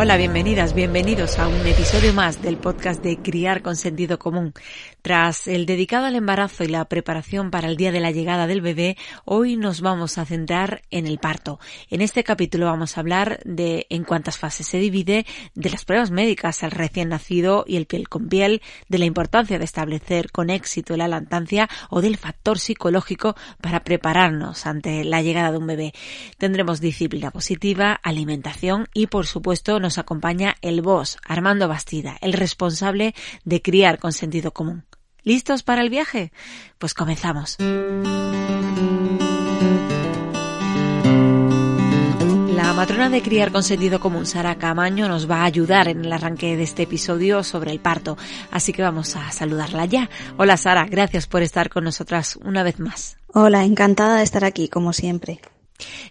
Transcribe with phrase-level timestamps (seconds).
[0.00, 4.54] Hola, bienvenidas, bienvenidos a un episodio más del podcast de Criar con Sentido Común.
[5.02, 8.60] Tras el dedicado al embarazo y la preparación para el día de la llegada del
[8.60, 11.58] bebé, hoy nos vamos a centrar en el parto.
[11.90, 15.26] En este capítulo vamos a hablar de en cuántas fases se divide,
[15.56, 19.58] de las pruebas médicas al recién nacido y el piel con piel, de la importancia
[19.58, 25.50] de establecer con éxito la lactancia o del factor psicológico para prepararnos ante la llegada
[25.50, 25.92] de un bebé.
[26.36, 33.14] Tendremos disciplina positiva, alimentación y por supuesto nos acompaña el boss, Armando Bastida, el responsable
[33.44, 34.84] de criar con sentido común.
[35.22, 36.32] ¿Listos para el viaje?
[36.78, 37.56] Pues comenzamos.
[42.54, 46.12] La matrona de criar con sentido común, Sara Camaño, nos va a ayudar en el
[46.12, 48.16] arranque de este episodio sobre el parto.
[48.50, 50.10] Así que vamos a saludarla ya.
[50.36, 53.16] Hola Sara, gracias por estar con nosotras una vez más.
[53.32, 55.40] Hola, encantada de estar aquí, como siempre.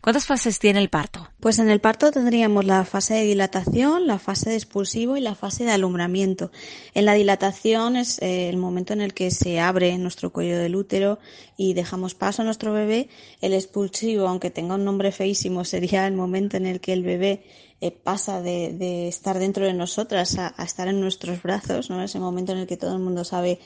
[0.02, 1.28] ¿Cuántas fases tiene el parto?
[1.40, 5.36] Pues en el parto tendríamos la fase de dilatación, la fase de expulsivo y la
[5.36, 6.52] fase de alumbramiento.
[6.94, 10.76] En la dilatación es eh, el momento en el que se abre nuestro cuello del
[10.76, 11.20] útero
[11.58, 13.10] y dejamos paso a nuestro bebé.
[13.42, 17.44] El expulsivo, aunque tenga un nombre feísimo, sería el momento en el que el bebé
[17.82, 22.02] eh, pasa de, estar dentro de nosotras a, a estar en nuestros brazos, ¿no?
[22.02, 23.60] Ese momento en el que todo el mundo sabe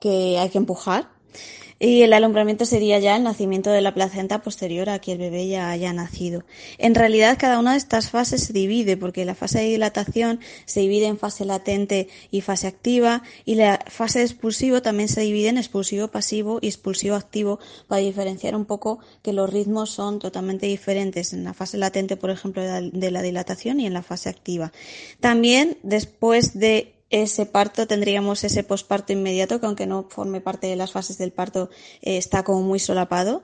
[0.00, 1.08] que hay que empujar.
[1.80, 5.46] Y el alumbramiento sería ya el nacimiento de la placenta posterior a que el bebé
[5.46, 6.44] ya haya nacido.
[6.76, 10.80] En realidad, cada una de estas fases se divide, porque la fase de dilatación se
[10.80, 15.50] divide en fase latente y fase activa, y la fase de expulsivo también se divide
[15.50, 20.66] en expulsivo pasivo y expulsivo activo, para diferenciar un poco que los ritmos son totalmente
[20.66, 24.72] diferentes en la fase latente, por ejemplo, de la dilatación y en la fase activa.
[25.20, 30.76] También, después de ese parto tendríamos ese posparto inmediato que aunque no forme parte de
[30.76, 31.70] las fases del parto
[32.02, 33.42] eh, está como muy solapado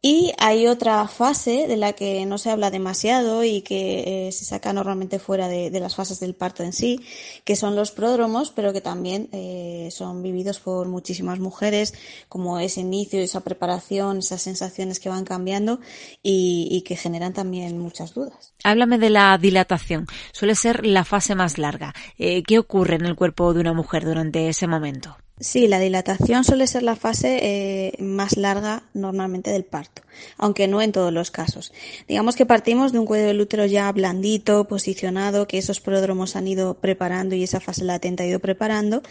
[0.00, 4.44] y hay otra fase de la que no se habla demasiado y que eh, se
[4.44, 7.00] saca normalmente fuera de, las fases del parto en sí,
[7.44, 11.94] que son los pródromos, pero que también eh, son vividos por muchísimas mujeres,
[12.28, 15.80] como ese inicio, esa preparación, esas sensaciones que van cambiando
[16.22, 18.54] y, que generan también muchas dudas.
[18.62, 20.06] Háblame de la dilatación.
[20.32, 21.92] Suele ser la fase más larga.
[22.18, 25.16] Eh, ¿Qué ocurre en el cuerpo de una mujer durante ese momento?
[25.40, 30.02] Sí, la dilatación suele ser la fase eh, más larga normalmente del parto,
[30.36, 31.72] aunque no en todos los casos.
[32.08, 36.48] Digamos que partimos de un cuello del útero ya blandito, posicionado, que esos pródromos han
[36.48, 39.02] ido preparando y esa fase latente ha ido preparando,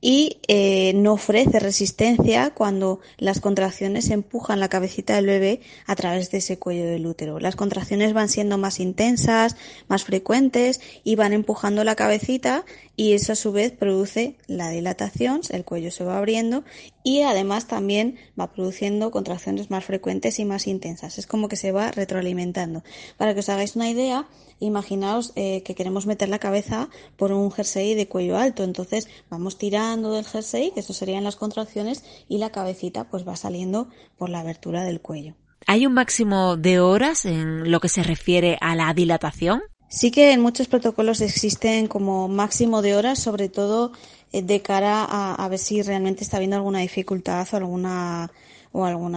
[0.00, 6.30] y eh, no ofrece resistencia cuando las contracciones empujan la cabecita del bebé a través
[6.30, 7.40] de ese cuello del útero.
[7.40, 9.56] Las contracciones van siendo más intensas,
[9.88, 15.40] más frecuentes y van empujando la cabecita y eso a su vez produce la dilatación,
[15.50, 16.64] el cuello se va abriendo
[17.02, 21.18] y además también va produciendo contracciones más frecuentes y más intensas.
[21.18, 22.84] Es como que se va retroalimentando.
[23.16, 24.26] Para que os hagáis una idea,
[24.60, 29.58] imaginaos eh, que queremos meter la cabeza por un jersey de cuello alto, entonces vamos
[29.58, 34.30] tirando del jersey, que eso serían las contracciones, y la cabecita pues va saliendo por
[34.30, 35.34] la abertura del cuello.
[35.66, 39.62] ¿Hay un máximo de horas en lo que se refiere a la dilatación?
[39.94, 43.92] Sí que en muchos protocolos existen como máximo de horas, sobre todo
[44.32, 48.32] eh, de cara a, ver si realmente está habiendo alguna dificultad o alguna
[48.72, 49.12] o algún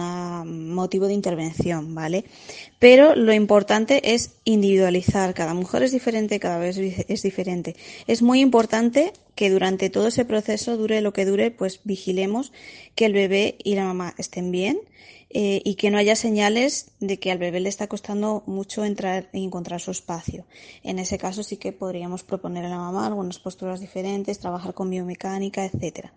[0.72, 2.24] motivo de intervención, ¿vale?
[2.78, 5.34] Pero lo importante es individualizar.
[5.34, 7.74] Cada mujer es diferente, cada vez es diferente.
[8.06, 12.52] Es muy importante que durante todo ese proceso, dure lo que dure, pues vigilemos
[12.94, 14.78] que el bebé y la mamá estén bien
[15.30, 19.28] eh, y que no haya señales de que al bebé le está costando mucho entrar
[19.32, 20.46] y encontrar su espacio.
[20.82, 24.88] En ese caso sí que podríamos proponer a la mamá algunas posturas diferentes, trabajar con
[24.88, 26.14] biomecánica, etcétera.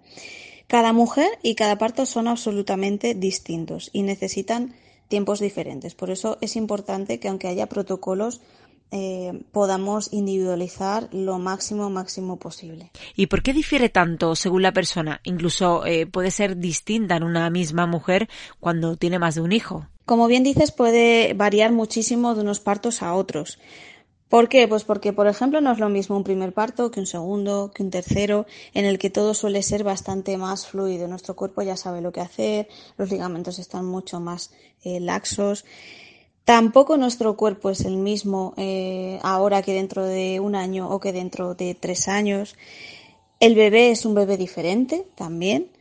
[0.68, 4.74] Cada mujer y cada parto son absolutamente distintos y necesitan
[5.10, 5.94] tiempos diferentes.
[5.94, 8.40] Por eso es importante que aunque haya protocolos,
[8.92, 12.92] eh, podamos individualizar lo máximo máximo posible.
[13.16, 15.22] ¿Y por qué difiere tanto según la persona?
[15.24, 18.30] Incluso eh, puede ser distinta en una misma mujer
[18.60, 19.88] cuando tiene más de un hijo.
[20.06, 23.60] Como bien dices, puede variar muchísimo de unos partos a otros.
[24.28, 24.66] ¿Por qué?
[24.68, 27.84] Pues porque, por ejemplo, no es lo mismo un primer parto que un segundo, que
[27.84, 31.08] un tercero, en el que todo suele ser bastante más fluido.
[31.10, 34.52] Nuestro cuerpo ya sabe lo que hacer, los ligamentos están mucho más
[34.84, 35.66] eh, laxos.
[36.46, 41.14] Tampoco nuestro cuerpo es el mismo eh, ahora que dentro de un año o que
[41.14, 42.56] dentro de tres años.
[43.40, 45.72] El bebé es un bebé diferente también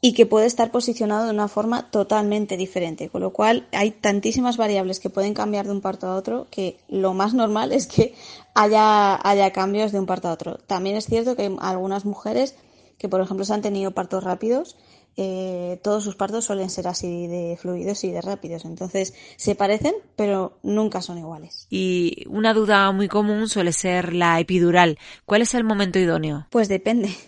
[0.00, 4.56] y que puede estar posicionado de una forma totalmente diferente, con lo cual hay tantísimas
[4.56, 8.14] variables que pueden cambiar de un parto a otro que lo más normal es que
[8.54, 10.58] haya, haya cambios de un parto a otro.
[10.58, 12.54] También es cierto que algunas mujeres
[12.96, 14.76] que, por ejemplo, se han tenido partos rápidos
[15.20, 18.64] eh, todos sus partos suelen ser así de fluidos y de rápidos.
[18.64, 21.66] Entonces se parecen, pero nunca son iguales.
[21.70, 24.96] Y una duda muy común suele ser la epidural.
[25.26, 26.46] ¿Cuál es el momento idóneo?
[26.50, 27.10] Pues depende.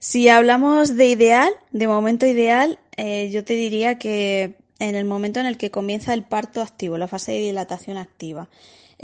[0.00, 5.40] Si hablamos de ideal, de momento ideal, eh, yo te diría que en el momento
[5.40, 8.50] en el que comienza el parto activo, la fase de dilatación activa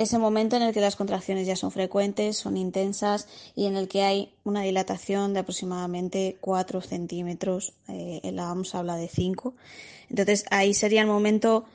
[0.00, 3.86] ese momento en el que las contracciones ya son frecuentes, son intensas y en el
[3.86, 9.54] que hay una dilatación de aproximadamente 4 centímetros, eh, la OMS habla de 5.
[10.08, 11.66] Entonces ahí sería el momento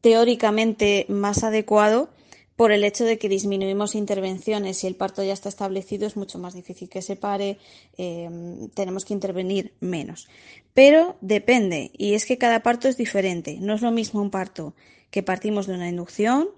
[0.00, 2.08] teóricamente más adecuado
[2.56, 4.78] por el hecho de que disminuimos intervenciones.
[4.78, 7.58] Si el parto ya está establecido es mucho más difícil que se pare,
[7.98, 8.30] eh,
[8.72, 10.26] tenemos que intervenir menos.
[10.72, 13.58] Pero depende, y es que cada parto es diferente.
[13.60, 14.74] No es lo mismo un parto
[15.10, 16.48] que partimos de una inducción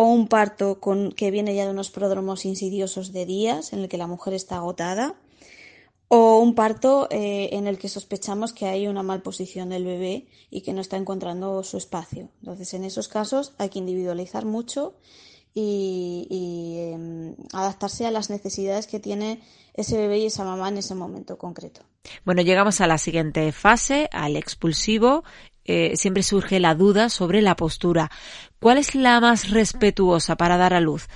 [0.00, 3.88] o un parto con, que viene ya de unos pródromos insidiosos de días en el
[3.90, 5.14] que la mujer está agotada,
[6.08, 10.62] o un parto eh, en el que sospechamos que hay una malposición del bebé y
[10.62, 12.30] que no está encontrando su espacio.
[12.40, 14.94] Entonces, en esos casos hay que individualizar mucho
[15.52, 19.42] y, em, adaptarse a las necesidades que tiene
[19.74, 21.82] ese bebé y esa mamá en ese momento concreto.
[22.24, 25.24] Bueno, llegamos a la siguiente fase, al expulsivo.
[25.72, 28.10] Eh, siempre surge la duda sobre la postura.
[28.58, 31.06] ¿Cuál es la más respetuosa para dar a luz?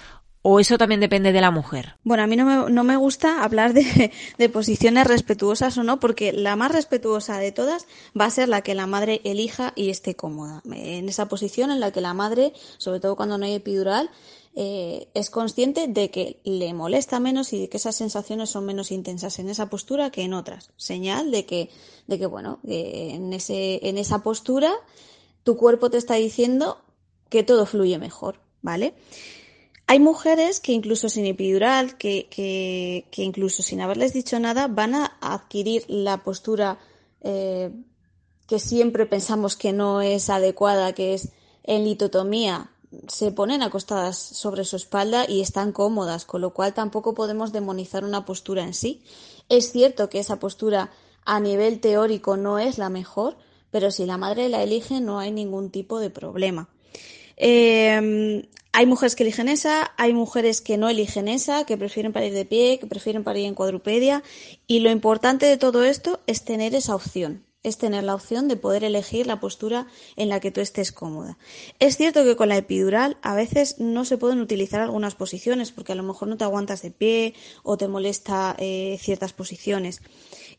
[0.43, 1.97] ¿O eso también depende de la mujer?
[2.05, 5.99] Bueno, a mí no me, no me gusta hablar de, de, posiciones respetuosas o no,
[5.99, 9.91] porque la más respetuosa de todas va a ser la que la madre elija y
[9.91, 10.62] esté cómoda.
[10.71, 14.09] En esa posición en la que la madre, sobre todo cuando no hay epidural,
[14.56, 18.93] eh, es consciente de que le molesta menos y de que esas sensaciones son menos
[18.93, 20.71] intensas en esa postura que en otras.
[20.77, 21.71] Señal de que,
[22.06, 24.73] de que bueno, en, ese, en esa postura
[25.43, 26.79] tu cuerpo te está diciendo
[27.31, 28.95] que todo fluye mejor, ¿vale?
[29.87, 34.95] Hay mujeres que incluso sin epidural, que, que, que incluso sin haberles dicho nada, van
[34.95, 36.79] a adquirir la postura
[37.23, 37.71] eh,
[38.47, 41.31] que siempre pensamos que no es adecuada, que es
[41.65, 42.71] en litotomía
[43.08, 48.05] se ponen acostadas sobre su espalda y están cómodas, con lo cual tampoco podemos demonizar
[48.05, 49.02] una postura en sí.
[49.49, 50.91] Es cierto que esa postura
[51.25, 53.37] a nivel teórico no es la mejor,
[53.70, 56.69] pero si la madre la elige no hay ningún tipo de problema.
[57.37, 62.32] Em, hay mujeres que eligen esa, hay mujeres que no eligen esa, que prefieren parir
[62.32, 64.23] de pie, que prefieren parir en cuadrupedia
[64.67, 68.56] y lo importante de todo esto es tener esa opción es tener la opción de
[68.56, 71.38] poder elegir la postura en la que tú estés cómoda.
[71.81, 75.93] Es cierto que con la epidural a veces no se pueden utilizar algunas posiciones porque
[75.93, 80.02] a lo mejor no te aguantas de pie o te molesta eh, ciertas posiciones.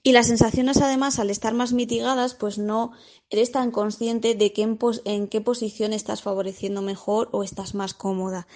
[0.04, 2.92] Y las sensaciones además al estar más mitigadas pues no
[3.30, 4.54] eres tan consciente de
[5.06, 8.48] en, qué posición estás favoreciendo mejor o estás más cómoda.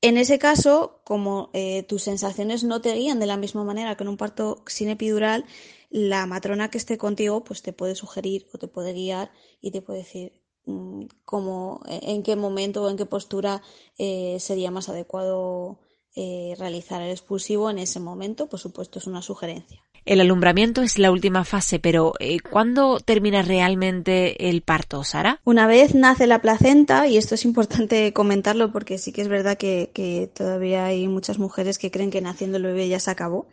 [0.00, 4.02] En ese caso, como eh, tus sensaciones no te guían de la misma manera que
[4.02, 5.44] en un parto sin epidural,
[5.92, 9.30] la matrona que esté contigo pues te puede sugerir o te puede guiar
[9.60, 10.32] y te puede decir
[10.64, 13.62] mm, cómo, en qué momento o en qué postura
[13.98, 15.80] eh, sería más adecuado
[16.16, 18.48] eh, realizar el expulsivo en ese momento.
[18.48, 19.82] Por supuesto, es una sugerencia.
[20.04, 25.40] El alumbramiento es la última fase, pero eh, ¿cuándo termina realmente el parto, Sara?
[25.44, 29.56] Una vez nace la placenta, y esto es importante comentarlo porque sí que es verdad
[29.56, 33.46] que, que todavía hay muchas mujeres que creen que naciendo el bebé ya se acabó,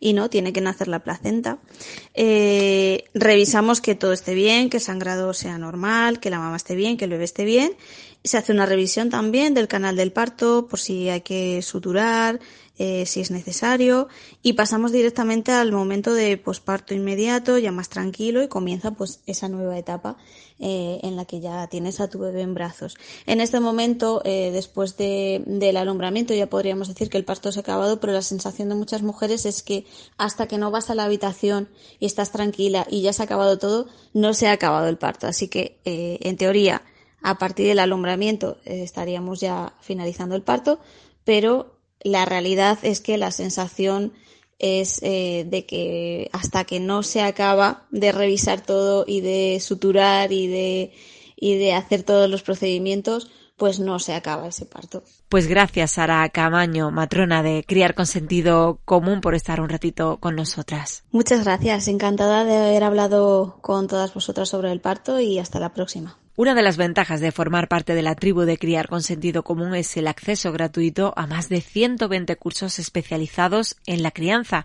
[0.00, 1.58] y no, tiene que nacer la placenta.
[2.14, 6.74] Eh, revisamos que todo esté bien, que el sangrado sea normal, que la mamá esté
[6.74, 7.76] bien, que el bebé esté bien.
[8.24, 12.40] Se hace una revisión también del canal del parto por si hay que suturar,
[12.78, 14.08] eh, si es necesario
[14.42, 19.50] y pasamos directamente al momento de posparto inmediato, ya más tranquilo y comienza pues esa
[19.50, 20.16] nueva etapa
[20.58, 22.96] eh, en la que ya tienes a tu bebé en brazos.
[23.26, 27.58] En este momento, eh, después de, del alumbramiento, ya podríamos decir que el parto se
[27.58, 29.84] ha acabado, pero la sensación de muchas mujeres es que
[30.16, 31.68] hasta que no vas a la habitación
[32.00, 35.26] y estás tranquila y ya se ha acabado todo, no se ha acabado el parto.
[35.26, 36.82] Así que, en teoría,
[37.20, 40.80] a partir del alumbramiento estaríamos ya finalizando el parto,
[41.24, 44.12] pero la realidad es que la sensación
[44.58, 50.32] es eh, de que hasta que no se acaba de revisar todo y de suturar
[50.32, 50.92] y de,
[51.36, 55.02] y de hacer todos los procedimientos, pues no se acaba ese parto.
[55.28, 60.36] Pues gracias, Sara Camaño, matrona de Criar con Sentido Común, por estar un ratito con
[60.36, 61.04] nosotras.
[61.10, 65.74] Muchas gracias, encantada de haber hablado con todas vosotras sobre el parto y hasta la
[65.74, 66.21] próxima.
[66.34, 69.74] Una de las ventajas de formar parte de la tribu de Criar con Sentido Común
[69.74, 74.64] es el acceso gratuito a más de 120 cursos especializados en la crianza.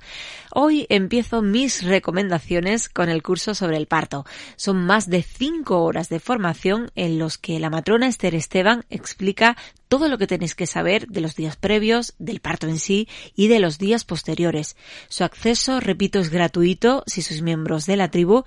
[0.54, 4.26] Hoy empiezo mis recomendaciones con el curso sobre el parto.
[4.56, 9.58] Son más de 5 horas de formación en los que la matrona Esther Esteban explica
[9.88, 13.48] todo lo que tenéis que saber de los días previos, del parto en sí y
[13.48, 14.76] de los días posteriores.
[15.10, 18.44] Su acceso, repito, es gratuito si sois miembros de la tribu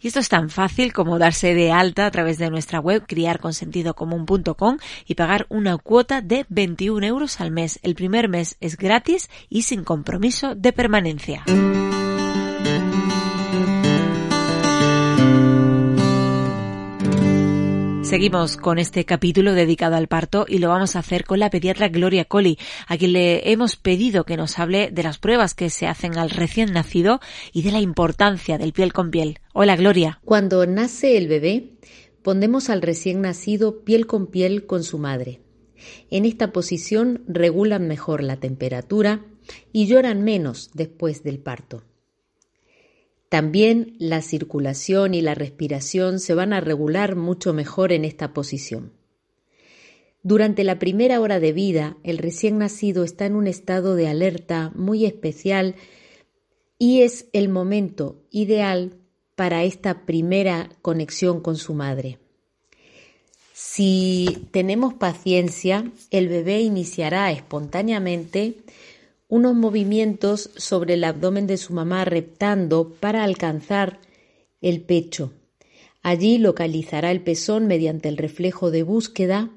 [0.00, 4.78] y esto es tan fácil como darse de alta a través de nuestra web criarconsentidocomún.com
[5.06, 7.78] y pagar una cuota de 21 euros al mes.
[7.82, 11.44] El primer mes es gratis y sin compromiso de permanencia.
[18.04, 21.88] Seguimos con este capítulo dedicado al parto y lo vamos a hacer con la pediatra
[21.88, 25.86] Gloria Colli, a quien le hemos pedido que nos hable de las pruebas que se
[25.86, 27.20] hacen al recién nacido
[27.54, 29.38] y de la importancia del piel con piel.
[29.54, 30.20] Hola Gloria.
[30.22, 31.78] Cuando nace el bebé,
[32.22, 35.40] pondemos al recién nacido piel con piel con su madre.
[36.10, 39.24] En esta posición regulan mejor la temperatura
[39.72, 41.82] y lloran menos después del parto.
[43.34, 48.92] También la circulación y la respiración se van a regular mucho mejor en esta posición.
[50.22, 54.70] Durante la primera hora de vida, el recién nacido está en un estado de alerta
[54.76, 55.74] muy especial
[56.78, 59.00] y es el momento ideal
[59.34, 62.20] para esta primera conexión con su madre.
[63.52, 68.54] Si tenemos paciencia, el bebé iniciará espontáneamente
[69.28, 74.00] unos movimientos sobre el abdomen de su mamá reptando para alcanzar
[74.60, 75.32] el pecho.
[76.02, 79.50] Allí localizará el pezón mediante el reflejo de búsqueda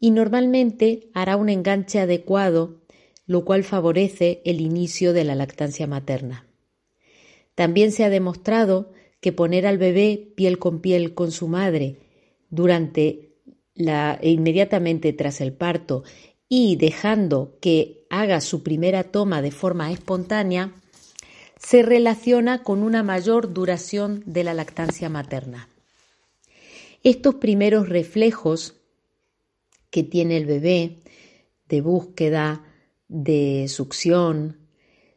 [0.00, 2.80] y normalmente hará un enganche adecuado,
[3.26, 6.46] lo cual favorece el inicio de la lactancia materna.
[7.54, 11.96] También se ha demostrado que poner al bebé piel con piel con su madre
[12.50, 13.34] durante
[13.74, 16.04] la, inmediatamente tras el parto
[16.48, 20.72] y dejando que haga su primera toma de forma espontánea,
[21.58, 25.68] se relaciona con una mayor duración de la lactancia materna.
[27.02, 28.76] Estos primeros reflejos
[29.90, 30.98] que tiene el bebé
[31.68, 32.64] de búsqueda,
[33.08, 34.58] de succión,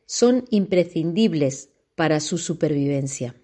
[0.05, 3.35] son imprescindibles para su supervivencia.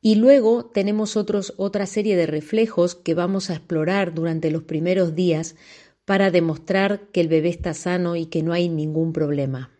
[0.00, 5.14] Y luego tenemos otros, otra serie de reflejos que vamos a explorar durante los primeros
[5.14, 5.54] días
[6.04, 9.70] para demostrar que el bebé está sano y que no hay ningún problema,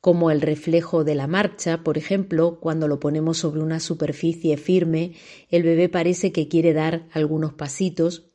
[0.00, 5.12] como el reflejo de la marcha, por ejemplo, cuando lo ponemos sobre una superficie firme,
[5.50, 8.26] el bebé parece que quiere dar algunos pasitos,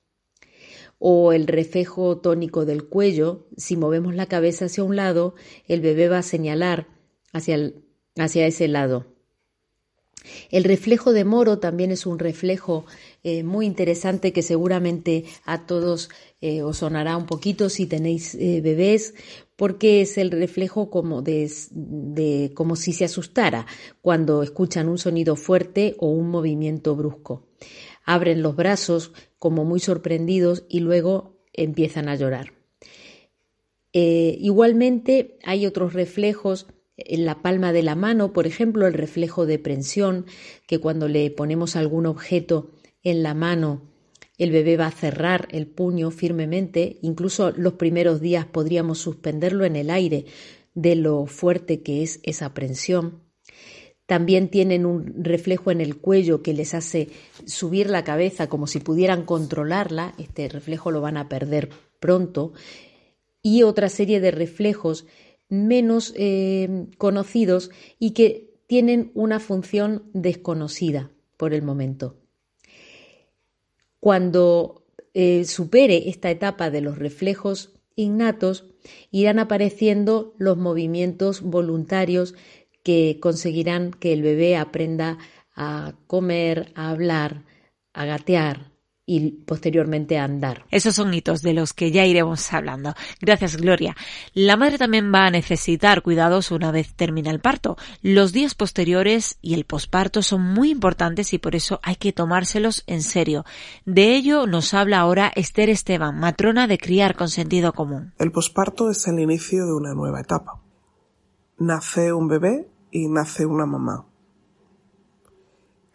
[0.98, 5.36] o el reflejo tónico del cuello, si movemos la cabeza hacia un lado,
[5.67, 6.88] el bebé va a señalar
[7.34, 7.74] hacia,
[8.17, 9.14] hacia ese lado.
[10.50, 12.86] El reflejo de Moro también es un reflejo
[13.24, 16.10] eh, muy interesante que seguramente a todos
[16.41, 19.15] eh, os sonará un poquito si tenéis eh, bebés,
[19.55, 23.65] porque es el reflejo como de, de, como si se asustara
[24.01, 27.48] cuando escuchan un sonido fuerte o un movimiento brusco.
[28.05, 32.53] Abren los brazos como muy sorprendidos y luego empiezan a llorar.
[33.94, 36.67] igualmente hay otros reflejos
[36.98, 40.25] en la palma de la mano, por ejemplo, el reflejo de prensión,
[40.68, 42.72] que cuando le ponemos algún objeto
[43.04, 43.82] en la mano,
[44.38, 49.75] el bebé va a cerrar el puño firmemente, incluso los primeros días podríamos suspenderlo en
[49.75, 50.25] el aire
[50.74, 53.22] de lo fuerte que es esa prensión.
[54.06, 57.10] También tienen un reflejo en el cuello que les hace
[57.46, 60.14] subir la cabeza como si pudieran controlarla.
[60.20, 62.54] Este reflejo lo van a perder pronto.
[63.42, 65.08] Y otra serie de reflejos
[65.50, 72.18] menos eh, conocidos y que tienen una función desconocida por el momento.
[74.00, 78.66] Cuando eh, supere esta etapa de los reflejos innatos,
[79.12, 82.36] irán apareciendo los movimientos voluntarios
[82.84, 85.18] que conseguirán que el bebé aprenda
[85.56, 87.44] a comer, a hablar,
[87.94, 88.75] a gatear,
[89.06, 90.66] y posteriormente andar.
[90.72, 92.96] Esos son hitos de los que ya iremos hablando.
[93.22, 93.96] Gracias, Gloria.
[94.34, 97.78] La madre también va a necesitar cuidados una vez termina el parto.
[98.02, 102.84] Los días posteriores y el posparto son muy importantes y por eso hay que tomárselos
[102.88, 103.46] en serio.
[103.86, 108.14] De ello nos habla ahora Esther Esteban, matrona de criar con sentido común.
[108.18, 110.62] El posparto es el inicio de una nueva etapa.
[111.60, 114.08] Nace un bebé y nace una mamá.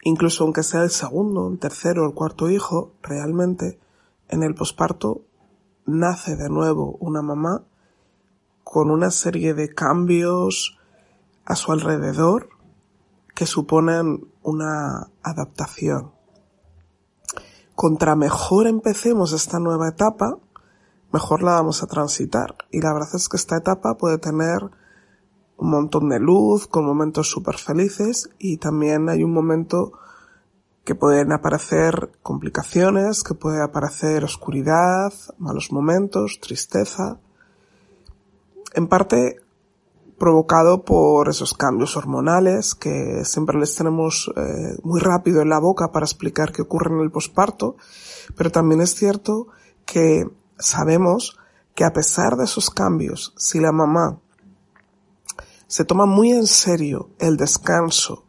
[0.03, 3.79] Incluso aunque sea el segundo, el tercero o el cuarto hijo, realmente
[4.29, 5.21] en el posparto
[5.85, 7.63] nace de nuevo una mamá
[8.63, 10.77] con una serie de cambios
[11.45, 12.49] a su alrededor
[13.35, 16.11] que suponen una adaptación.
[17.75, 20.37] Contra mejor empecemos esta nueva etapa,
[21.11, 22.55] mejor la vamos a transitar.
[22.71, 24.69] Y la verdad es que esta etapa puede tener
[25.61, 29.93] un montón de luz, con momentos súper felices y también hay un momento
[30.83, 37.19] que pueden aparecer complicaciones, que puede aparecer oscuridad, malos momentos, tristeza,
[38.73, 39.35] en parte
[40.17, 45.91] provocado por esos cambios hormonales que siempre les tenemos eh, muy rápido en la boca
[45.91, 47.75] para explicar qué ocurre en el posparto,
[48.35, 49.49] pero también es cierto
[49.85, 50.25] que
[50.57, 51.37] sabemos
[51.75, 54.19] que a pesar de esos cambios, si la mamá
[55.71, 58.25] se toma muy en serio el descanso,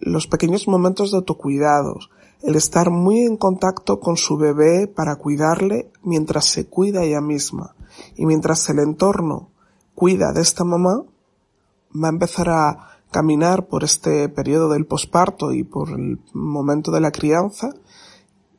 [0.00, 1.98] los pequeños momentos de autocuidado,
[2.42, 7.74] el estar muy en contacto con su bebé para cuidarle mientras se cuida ella misma.
[8.16, 9.48] Y mientras el entorno
[9.94, 11.04] cuida de esta mamá,
[11.96, 17.00] va a empezar a caminar por este periodo del posparto y por el momento de
[17.00, 17.70] la crianza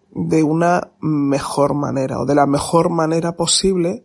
[0.09, 4.03] de una mejor manera o de la mejor manera posible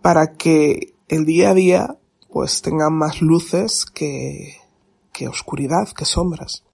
[0.00, 1.99] para que el día a día
[2.32, 4.56] pues tenga más luces que,
[5.12, 6.64] que oscuridad, que sombras.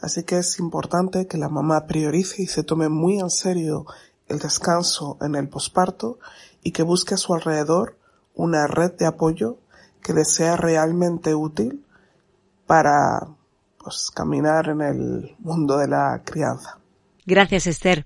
[0.00, 3.86] Así que es importante que la mamá priorice y se tome muy en serio
[4.28, 6.18] el descanso en el posparto
[6.62, 7.96] y que busque a su alrededor
[8.34, 9.58] una red de apoyo
[10.02, 11.84] que le sea realmente útil
[12.66, 13.28] para
[13.78, 16.78] pues, caminar en el mundo de la crianza.
[17.26, 18.04] Gracias, Esther.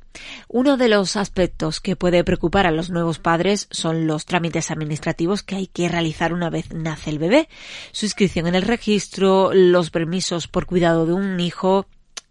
[0.48, 5.42] Uno de los aspectos que puede preocupar a los nuevos padres son los trámites administrativos
[5.42, 7.48] que hay que realizar una vez nace el bebé.
[7.90, 11.87] Su inscripción en el registro, los permisos por cuidado de un hijo.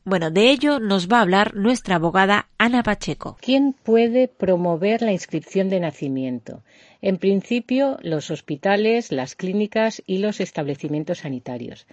[0.05, 3.37] Bueno, de ello nos va a hablar nuestra abogada Ana Pacheco.
[3.41, 6.63] ¿Quién puede promover la inscripción de nacimiento?
[7.01, 11.85] En principio, los hospitales, las clínicas y los establecimientos sanitarios.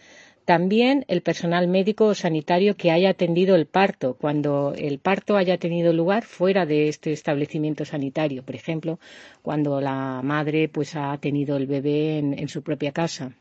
[0.45, 5.57] También el personal médico o sanitario que haya atendido el parto, cuando el parto haya
[5.57, 8.99] tenido lugar fuera de este establecimiento sanitario, por ejemplo,
[9.41, 13.33] cuando la madre pues ha tenido el bebé en, en su propia casa.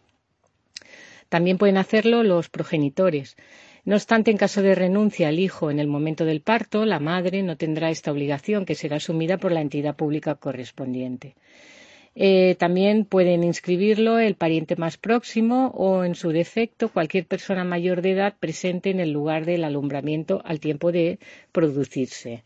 [1.28, 3.36] También pueden hacerlo los progenitores.
[3.84, 7.44] No obstante, en caso de renuncia al hijo en el momento del parto, la madre
[7.44, 11.36] no tendrá esta obligación que será asumida por la entidad pública correspondiente.
[12.16, 18.02] Eh, también pueden inscribirlo el pariente más próximo o, en su defecto, cualquier persona mayor
[18.02, 21.18] de edad presente en el lugar del alumbramiento al tiempo de
[21.52, 22.44] producirse.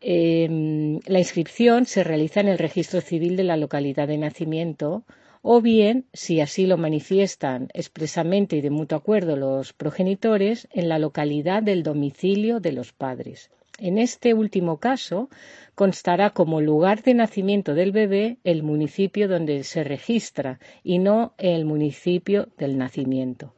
[0.00, 5.04] Em, la inscripción se realiza en el registro civil de la localidad de nacimiento
[5.42, 10.98] o bien, si así lo manifiestan expresamente y de mutuo acuerdo los progenitores, en la
[10.98, 13.50] localidad del domicilio de los padres.
[13.78, 15.28] En este último caso,
[15.76, 21.64] constará como lugar de nacimiento del bebé el municipio donde se registra y no el
[21.64, 23.54] municipio del nacimiento.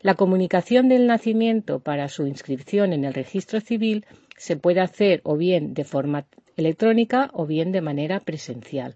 [0.00, 4.06] La comunicación del nacimiento para su inscripción en el registro civil
[4.36, 8.94] se puede hacer o bien de forma electrónica o bien de manera presencial.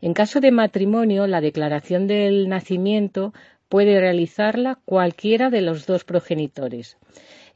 [0.00, 3.32] En caso de matrimonio, la declaración del nacimiento
[3.68, 6.98] puede realizarla cualquiera de los dos progenitores.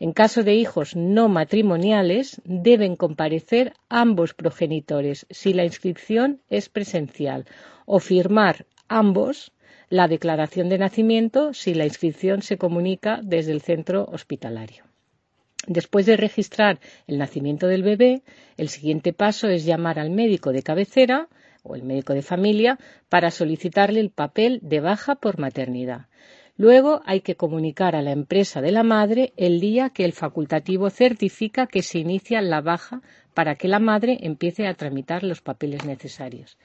[0.00, 7.46] En caso de hijos no matrimoniales, deben comparecer ambos progenitores si la inscripción es presencial
[7.84, 9.52] o firmar ambos
[9.90, 14.84] la declaración de nacimiento si la inscripción se comunica desde el centro hospitalario.
[15.66, 18.22] Después de registrar el nacimiento del bebé,
[18.56, 21.28] el siguiente paso es llamar al médico de cabecera
[21.62, 26.06] o el médico de familia para solicitarle el papel de baja por maternidad.
[26.58, 30.90] Luego hay que comunicar a la empresa de la madre el día que el facultativo
[30.90, 33.00] certifica que se inicia la baja
[33.32, 36.58] para que la madre empiece a tramitar los papeles necesarios.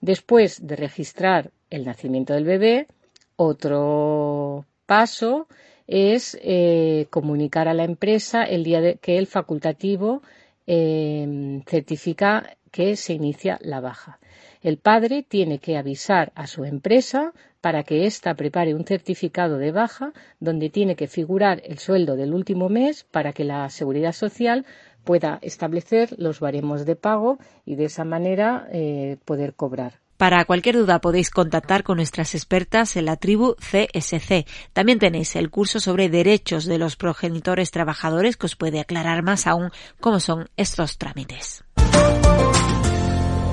[0.00, 2.88] Después de registrar el nacimiento del bebé,
[3.36, 5.46] otro paso
[5.86, 10.22] es eh, comunicar a la empresa el día que el facultativo
[10.66, 14.18] eh, certifica que se inicia la baja.
[14.62, 19.72] El padre tiene que avisar a su empresa para que ésta prepare un certificado de
[19.72, 24.66] baja donde tiene que figurar el sueldo del último mes para que la seguridad social
[25.04, 29.94] pueda establecer los baremos de pago y de esa manera eh, poder cobrar.
[30.18, 34.44] Para cualquier duda podéis contactar con nuestras expertas en la tribu CSC.
[34.74, 39.46] También tenéis el curso sobre derechos de los progenitores trabajadores que os puede aclarar más
[39.46, 41.64] aún cómo son estos trámites.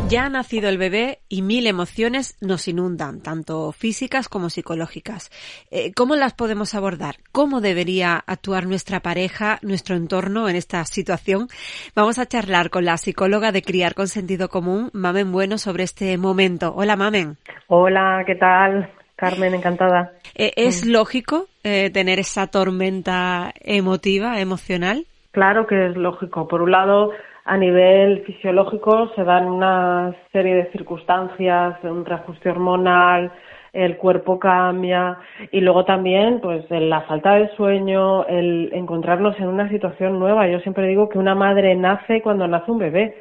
[0.10, 5.30] Ya ha nacido el bebé y mil emociones nos inundan, tanto físicas como psicológicas.
[5.70, 7.16] Eh, ¿Cómo las podemos abordar?
[7.34, 11.50] ¿Cómo debería actuar nuestra pareja, nuestro entorno en esta situación?
[11.94, 16.18] Vamos a charlar con la psicóloga de Criar con Sentido Común, Mamen Bueno, sobre este
[16.18, 16.74] momento.
[16.74, 17.36] Hola, Mamen.
[17.68, 18.90] Hola, ¿qué tal?
[19.18, 20.14] Carmen, encantada.
[20.36, 20.90] Eh, ¿Es mm.
[20.90, 25.06] lógico eh, tener esa tormenta emotiva, emocional?
[25.32, 26.48] Claro que es lógico.
[26.48, 27.12] Por un lado,
[27.48, 33.32] a nivel fisiológico se dan una serie de circunstancias, un reajuste hormonal,
[33.72, 35.18] el cuerpo cambia
[35.52, 40.48] y luego también pues la falta de sueño, el encontrarnos en una situación nueva.
[40.48, 43.16] Yo siempre digo que una madre nace cuando nace un bebé.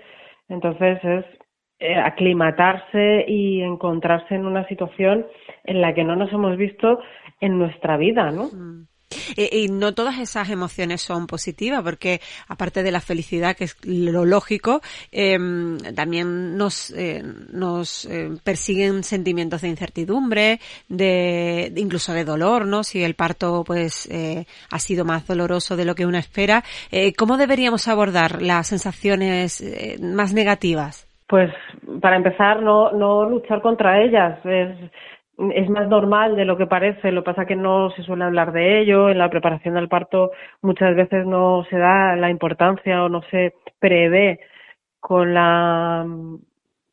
[0.49, 1.25] Entonces es
[1.79, 5.27] eh, aclimatarse y encontrarse en una situación
[5.65, 7.01] en la que no nos hemos visto
[7.41, 8.45] en nuestra vida, ¿no?
[8.45, 8.87] Mm.
[9.37, 14.25] Y, no todas esas emociones son positivas, porque aparte de la felicidad, que es lo
[14.25, 22.67] lógico, em, también nos, eh, nos eh, persiguen sentimientos de incertidumbre, de, incluso de dolor,
[22.67, 22.85] ¿no?
[22.85, 26.65] Si el parto, pues, eh, ha sido más doloroso de lo que uno espera.
[27.17, 29.63] ¿Cómo deberíamos abordar las sensaciones
[30.01, 31.07] más negativas?
[31.29, 31.51] Pues,
[32.01, 34.39] para empezar, no, no luchar contra ellas.
[34.45, 34.77] Es,
[35.39, 38.53] es más normal de lo que parece, lo que pasa que no se suele hablar
[38.53, 40.31] de ello, en la preparación del parto
[40.63, 44.41] muchas veces no se da la importancia o no se prevé
[44.99, 46.37] con la mm,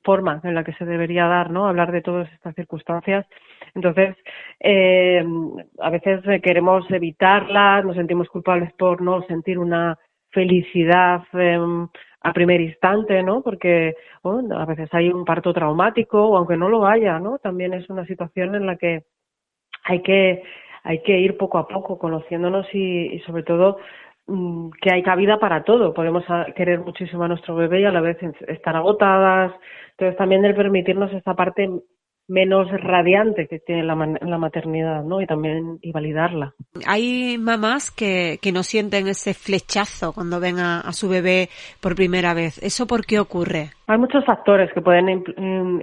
[0.03, 1.67] forma en la que se debería dar, ¿no?
[1.67, 3.25] Hablar de todas estas circunstancias.
[3.73, 4.15] Entonces,
[4.59, 5.23] eh,
[5.79, 9.97] a veces queremos evitarlas, nos sentimos culpables por no sentir una
[10.31, 11.59] felicidad eh,
[12.23, 13.41] a primer instante, ¿no?
[13.41, 17.37] Porque bueno, a veces hay un parto traumático o aunque no lo haya, ¿no?
[17.39, 19.03] También es una situación en la que
[19.83, 20.43] hay que
[20.83, 23.77] hay que ir poco a poco conociéndonos y, y sobre todo
[24.27, 25.93] mm, que hay cabida para todo.
[25.93, 26.23] Podemos
[26.55, 29.53] querer muchísimo a nuestro bebé y a la vez estar agotadas.
[29.91, 31.69] Entonces también el permitirnos esta parte
[32.27, 35.21] menos radiante que tiene la, la, maternidad, ¿no?
[35.21, 36.53] Y también y validarla.
[36.87, 41.49] Hay mamás que, que no sienten ese flechazo cuando ven a, su bebé
[41.81, 42.61] por primera vez.
[42.63, 43.71] ¿Eso por qué ocurre?
[43.87, 45.09] Hay muchos factores que pueden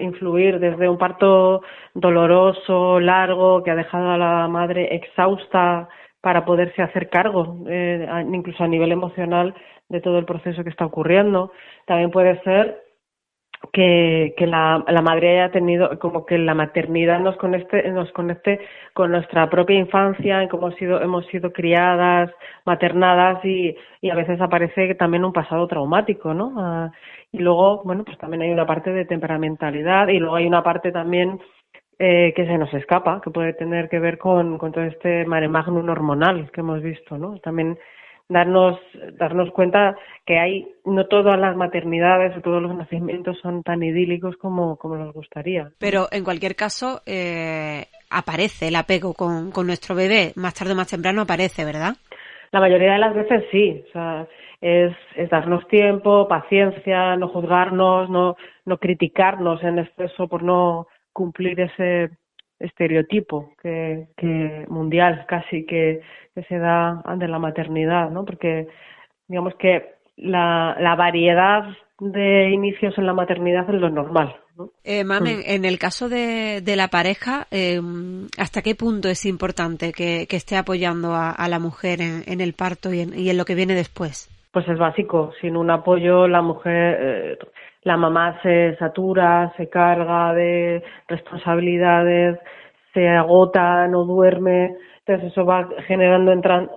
[0.00, 1.62] influir, desde un parto
[1.94, 5.88] doloroso, largo, que ha dejado a la madre exhausta
[6.22, 9.54] para poderse hacer cargo, eh, incluso a nivel emocional,
[9.88, 11.52] de todo el proceso que está ocurriendo.
[11.86, 12.82] También puede ser
[13.72, 18.60] que, que la, la, madre haya tenido, como que la maternidad nos conecte, nos conecte
[18.94, 22.30] con nuestra propia infancia, en cómo hemos sido, hemos sido criadas,
[22.64, 26.54] maternadas y, y a veces aparece también un pasado traumático, ¿no?
[26.56, 26.90] Ah,
[27.32, 30.90] y luego, bueno, pues también hay una parte de temperamentalidad y luego hay una parte
[30.90, 31.38] también
[31.98, 35.48] eh, que se nos escapa, que puede tener que ver con, con todo este mare
[35.48, 37.38] magnum hormonal que hemos visto, ¿no?
[37.40, 37.78] También
[38.30, 38.78] darnos,
[39.18, 44.36] darnos cuenta que hay, no todas las maternidades o todos los nacimientos son tan idílicos
[44.36, 45.70] como, como nos gustaría.
[45.78, 50.76] Pero en cualquier caso, eh, aparece el apego con, con nuestro bebé, más tarde o
[50.76, 51.94] más temprano aparece, ¿verdad?
[52.52, 54.26] La mayoría de las veces sí, o sea,
[54.60, 61.60] es, es darnos tiempo, paciencia, no juzgarnos, no, no criticarnos en exceso por no cumplir
[61.60, 62.10] ese
[62.60, 66.02] estereotipo que, que mundial casi que,
[66.34, 68.24] que se da ante la maternidad, ¿no?
[68.24, 68.68] Porque
[69.26, 71.64] digamos que la, la variedad
[71.98, 74.36] de inicios en la maternidad es lo normal.
[74.56, 74.70] ¿no?
[74.84, 75.42] Eh, Mamen, mm.
[75.46, 77.80] en el caso de, de la pareja, eh,
[78.38, 82.40] ¿hasta qué punto es importante que, que esté apoyando a, a la mujer en, en
[82.40, 84.28] el parto y en, y en, lo que viene después?
[84.52, 85.32] Pues es básico.
[85.40, 87.38] Sin un apoyo, la mujer, eh,
[87.82, 92.38] la mamá se satura, se carga de responsabilidades,
[92.92, 94.76] se agota, no duerme.
[95.06, 96.32] Entonces eso va generando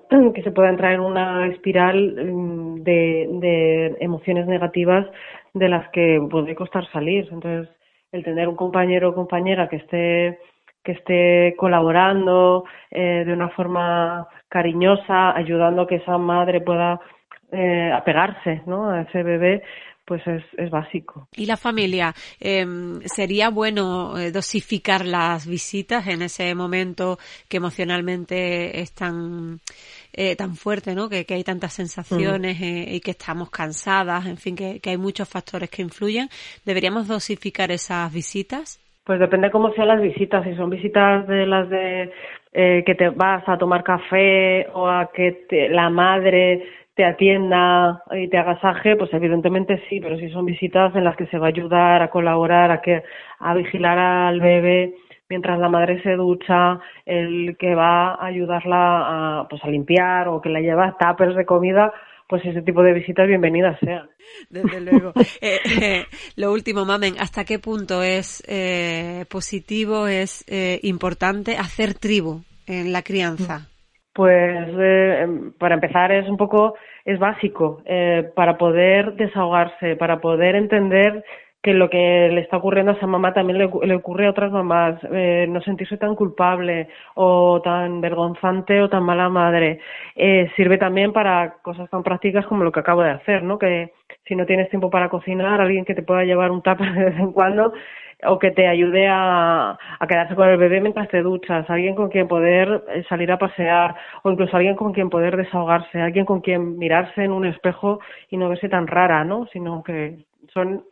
[0.34, 5.06] que se pueda entrar en una espiral mm, de, de emociones negativas
[5.54, 7.28] de las que puede costar salir.
[7.32, 7.70] Entonces
[8.12, 10.40] el tener un compañero o compañera que esté
[10.84, 17.00] que esté colaborando eh, de una forma cariñosa, ayudando a que esa madre pueda
[17.52, 18.90] eh, apegarse ¿no?
[18.90, 19.64] a ese bebé,
[20.06, 21.28] pues es, es básico.
[21.36, 22.14] ¿Y la familia?
[22.40, 22.66] Eh,
[23.06, 27.18] ¿Sería bueno eh, dosificar las visitas en ese momento
[27.50, 29.60] que emocionalmente es tan,
[30.12, 31.10] eh, tan fuerte, ¿no?
[31.10, 32.64] Que, que hay tantas sensaciones mm.
[32.64, 36.28] eh, y que estamos cansadas, en fin, que, que hay muchos factores que influyen.
[36.66, 38.80] ¿Deberíamos dosificar esas visitas?
[39.06, 40.46] Pues depende cómo sean las visitas.
[40.46, 42.12] Si son visitas de las de
[42.54, 46.64] eh, que te vas a tomar café o a que te, la madre
[46.96, 51.26] te atienda y te agasaje, pues evidentemente sí, pero si son visitas en las que
[51.28, 53.04] se va a ayudar, a colaborar, a que
[53.40, 54.94] a vigilar al bebé
[55.30, 60.40] mientras la madre se ducha, el que va a ayudarla a, pues a limpiar o
[60.42, 61.92] que la lleva tuppers de comida,
[62.28, 64.10] pues ese tipo de visitas bienvenidas sean.
[64.50, 65.12] Desde luego.
[65.42, 71.96] eh, eh, lo último, Mamen, ¿hasta qué punto es eh, positivo, es eh, importante hacer
[71.96, 73.68] tribu en la crianza?
[74.14, 80.56] Pues eh, para empezar es un poco, es básico, eh, para poder desahogarse, para poder
[80.56, 81.24] entender
[81.64, 85.00] que lo que le está ocurriendo a esa mamá también le, ocurre a otras mamás,
[85.14, 89.80] eh, no sentirse tan culpable o tan vergonzante o tan mala madre.
[90.16, 93.58] Eh, sirve también para cosas tan prácticas como lo que acabo de hacer, ¿no?
[93.58, 93.94] Que
[94.28, 97.18] si no tienes tiempo para cocinar, alguien que te pueda llevar un tupper de vez
[97.18, 97.72] en cuando
[98.26, 102.10] o que te ayude a, a, quedarse con el bebé mientras te duchas, alguien con
[102.10, 106.42] quien poder eh, salir a pasear o incluso alguien con quien poder desahogarse, alguien con
[106.42, 109.48] quien mirarse en un espejo y no verse tan rara, ¿no?
[109.54, 110.84] Sino que son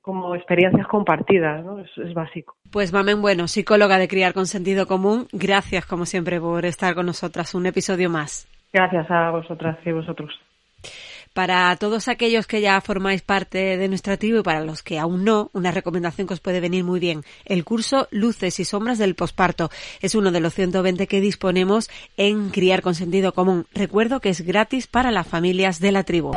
[0.00, 1.80] como experiencias compartidas, ¿no?
[1.80, 2.54] Es, es, básico.
[2.70, 7.06] Pues Mamen Bueno, psicóloga de Criar con Sentido Común, gracias como siempre por estar con
[7.06, 8.46] nosotras un episodio más.
[8.72, 10.30] Gracias a vosotras y vosotros.
[11.36, 15.22] Para todos aquellos que ya formáis parte de nuestra tribu y para los que aún
[15.22, 17.24] no, una recomendación que os puede venir muy bien.
[17.44, 19.70] El curso Luces y Sombras del Posparto
[20.00, 23.66] es uno de los 120 que disponemos en Criar con Sentido Común.
[23.74, 26.32] Recuerdo que es gratis para las familias de la tribu.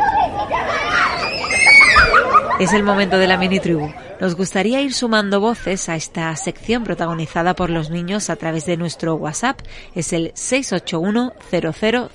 [2.59, 3.89] Es el momento de la mini tribu.
[4.19, 8.75] Nos gustaría ir sumando voces a esta sección protagonizada por los niños a través de
[8.75, 9.61] nuestro WhatsApp.
[9.95, 12.09] Es el 681 00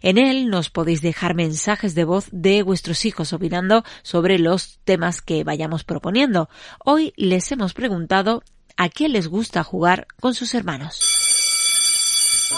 [0.00, 5.20] En él nos podéis dejar mensajes de voz de vuestros hijos opinando sobre los temas
[5.20, 6.48] que vayamos proponiendo.
[6.82, 8.42] Hoy les hemos preguntado
[8.78, 11.19] a qué les gusta jugar con sus hermanos.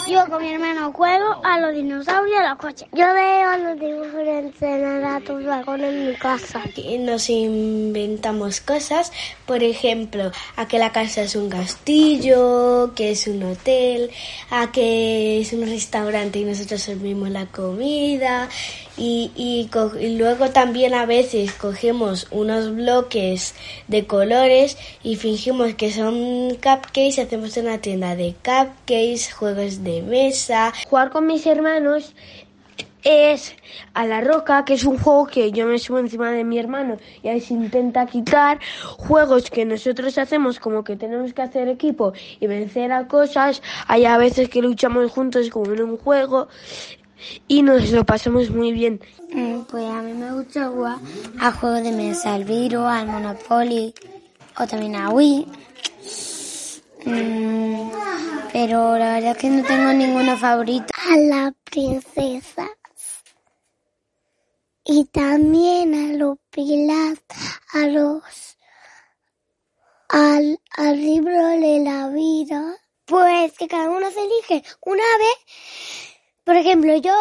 [0.08, 2.88] Yo con mi hermano juego a los dinosaurios y a los coches.
[2.92, 6.62] Yo veo los dibujos de tus dragones en mi casa.
[7.00, 9.12] Nos inventamos cosas,
[9.44, 14.10] por ejemplo, a que la casa es un castillo, que es un hotel,
[14.50, 18.48] a que es un restaurante y nosotros servimos la comida.
[18.96, 23.54] Y, y, y luego también a veces cogemos unos bloques
[23.88, 30.02] de colores y fingimos que son cupcakes y hacemos una tienda de cupcakes, juegos de
[30.02, 30.72] mesa.
[30.88, 32.14] Jugar con mis hermanos
[33.04, 33.54] es
[33.94, 36.98] a la roca, que es un juego que yo me subo encima de mi hermano
[37.22, 38.60] y ahí se intenta quitar.
[38.96, 43.62] Juegos que nosotros hacemos como que tenemos que hacer equipo y vencer a cosas.
[43.88, 46.48] Hay a veces que luchamos juntos como en un juego
[47.48, 49.00] y nos lo pasamos muy bien.
[49.32, 50.98] Mm, pues a mí me gusta jugar
[51.40, 53.94] a juegos de mesa, al Viro, al Monopoly
[54.58, 55.46] o también a Wii.
[57.04, 57.90] Mm,
[58.52, 60.86] pero la verdad es que no tengo ninguno favorito.
[61.10, 62.68] A la princesa.
[64.84, 68.22] Y también a los pilates, a los...
[70.08, 72.76] Al, al libro de la vida.
[73.04, 76.02] Pues que cada uno se elige una vez
[76.44, 77.14] por ejemplo, yo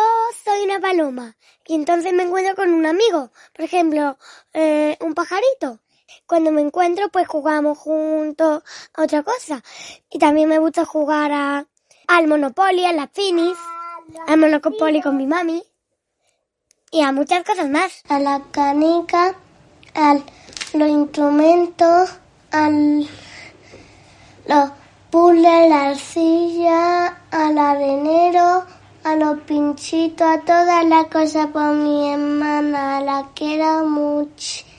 [0.43, 3.31] soy una paloma y entonces me encuentro con un amigo.
[3.53, 4.17] Por ejemplo,
[4.53, 5.79] eh, un pajarito.
[6.31, 8.63] Cuando me encuentro, pues jugamos juntos
[8.93, 9.61] a otra cosa.
[10.09, 11.67] Y también me gusta jugar a,
[12.07, 13.57] al Monopoly, a las Finis,
[14.27, 15.61] al Monopoly con mi mami
[16.89, 18.01] y a muchas cosas más.
[18.07, 19.35] A la canica,
[19.93, 20.19] a
[20.71, 22.11] los instrumentos,
[22.51, 23.01] al
[24.45, 24.71] los
[25.09, 28.65] puzzles, la arcilla, al arenero
[29.03, 34.70] a los pinchitos, a todas las cosas por mi hermana, la quiero mucho.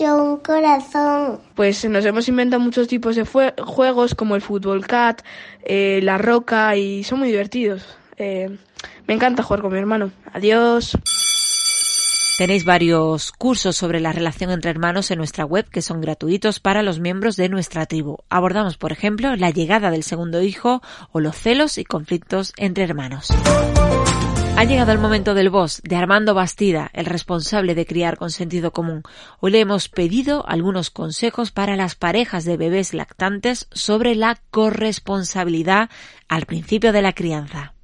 [0.00, 1.40] Un corazón.
[1.54, 5.22] Pues nos hemos inventado muchos tipos de juegos como el fútbol cat,
[5.62, 7.84] eh, la roca y son muy divertidos.
[8.16, 8.56] Eh,
[9.06, 10.12] me encanta jugar con mi hermano.
[10.32, 10.96] Adiós.
[12.38, 16.82] Tenéis varios cursos sobre la relación entre hermanos en nuestra web que son gratuitos para
[16.82, 18.18] los miembros de nuestra tribu.
[18.28, 23.28] Abordamos, por ejemplo, la llegada del segundo hijo o los celos y conflictos entre hermanos.
[24.58, 28.70] Ha llegado el momento del boss de Armando Bastida, el responsable de criar con sentido
[28.70, 29.02] común.
[29.38, 35.90] Hoy le hemos pedido algunos consejos para las parejas de bebés lactantes sobre la corresponsabilidad
[36.28, 37.74] al principio de la crianza.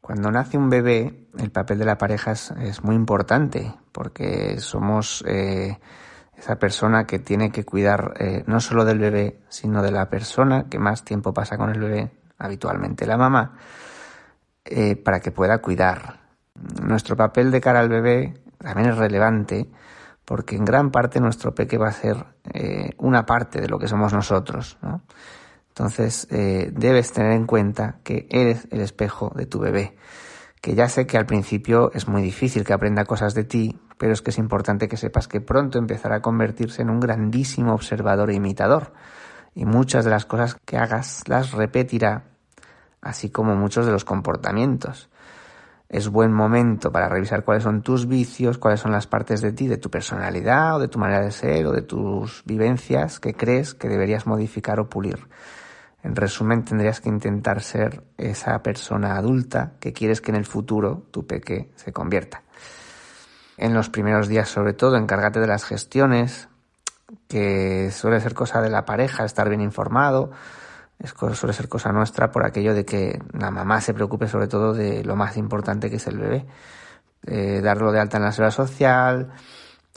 [0.00, 5.76] Cuando nace un bebé, el papel de la pareja es, muy importante porque somos eh,
[6.36, 10.66] esa persona que tiene que cuidar eh, no solo del bebé, sino de la persona
[10.70, 13.56] que más tiempo pasa con el bebé, habitualmente la mamá,
[14.64, 16.20] eh, para que pueda cuidar.
[16.82, 19.68] Nuestro papel de cara al bebé también es relevante
[20.24, 22.24] porque en gran parte nuestro peque va a ser
[22.98, 24.78] una parte de lo que somos nosotros.
[24.82, 25.02] ¿no?
[25.72, 29.96] Entonces eh, debes tener en cuenta que eres el espejo de tu bebé,
[30.60, 34.12] que ya sé que al principio es muy difícil que aprenda cosas de ti, pero
[34.12, 38.30] es que es importante que sepas que pronto empezará a convertirse en un grandísimo observador
[38.30, 38.92] e imitador,
[39.54, 42.24] y muchas de las cosas que hagas las repetirá,
[43.02, 45.10] así como muchos de los comportamientos.
[45.88, 49.68] Es buen momento para revisar cuáles son tus vicios, cuáles son las partes de ti,
[49.68, 53.74] de tu personalidad o de tu manera de ser o de tus vivencias que crees
[53.74, 55.28] que deberías modificar o pulir.
[56.02, 61.06] En resumen, tendrías que intentar ser esa persona adulta que quieres que en el futuro
[61.10, 62.42] tu peque se convierta.
[63.58, 66.48] en los primeros días sobre todo, encárgate de las gestiones,
[67.28, 70.30] que suele ser cosa de la pareja, estar bien informado,
[71.02, 74.72] es, suele ser cosa nuestra por aquello de que la mamá se preocupe sobre todo
[74.72, 76.46] de lo más importante que es el bebé.
[77.26, 79.32] Eh, darlo de alta en la seguridad social,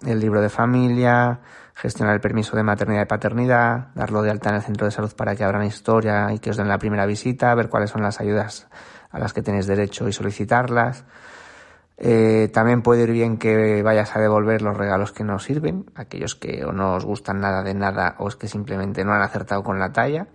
[0.05, 1.39] el libro de familia,
[1.73, 5.13] gestionar el permiso de maternidad y paternidad, darlo de alta en el centro de salud
[5.15, 8.19] para que abran historia y que os den la primera visita, ver cuáles son las
[8.19, 8.67] ayudas
[9.11, 11.05] a las que tenéis derecho y solicitarlas.
[11.97, 16.35] Eh, también puede ir bien que vayas a devolver los regalos que no sirven, aquellos
[16.35, 19.63] que o no os gustan nada de nada o es que simplemente no han acertado
[19.63, 20.27] con la talla,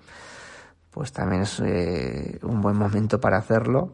[0.91, 3.93] pues también es eh, un buen momento para hacerlo.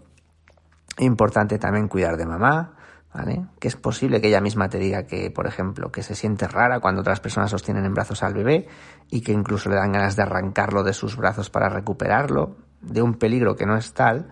[0.99, 2.75] Importante también cuidar de mamá,
[3.13, 3.47] ¿vale?
[3.59, 6.81] Que es posible que ella misma te diga que, por ejemplo, que se siente rara
[6.81, 8.67] cuando otras personas sostienen en brazos al bebé
[9.11, 13.15] y que incluso le dan ganas de arrancarlo de sus brazos para recuperarlo, de un
[13.15, 14.31] peligro que no es tal,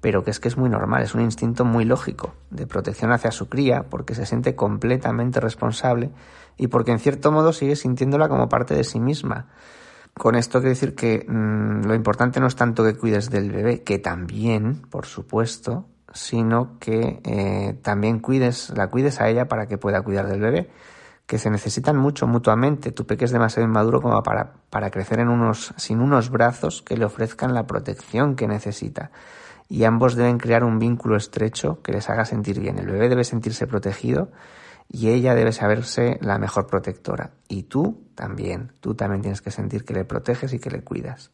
[0.00, 3.30] pero que es que es muy normal, es un instinto muy lógico de protección hacia
[3.30, 6.10] su cría, porque se siente completamente responsable
[6.58, 9.46] y porque en cierto modo sigue sintiéndola como parte de sí misma.
[10.14, 13.82] Con esto quiero decir que mm, lo importante no es tanto que cuides del bebé,
[13.82, 19.76] que también, por supuesto, sino que eh, también cuides, la cuides a ella para que
[19.76, 20.70] pueda cuidar del bebé,
[21.26, 22.92] que se necesitan mucho mutuamente.
[22.92, 26.96] Tu peque es demasiado inmaduro como para, para crecer en unos, sin unos brazos que
[26.96, 29.10] le ofrezcan la protección que necesita
[29.68, 32.78] y ambos deben crear un vínculo estrecho que les haga sentir bien.
[32.78, 34.28] El bebé debe sentirse protegido
[34.94, 37.32] y ella debe saberse la mejor protectora.
[37.48, 41.32] Y tú también, tú también tienes que sentir que le proteges y que le cuidas.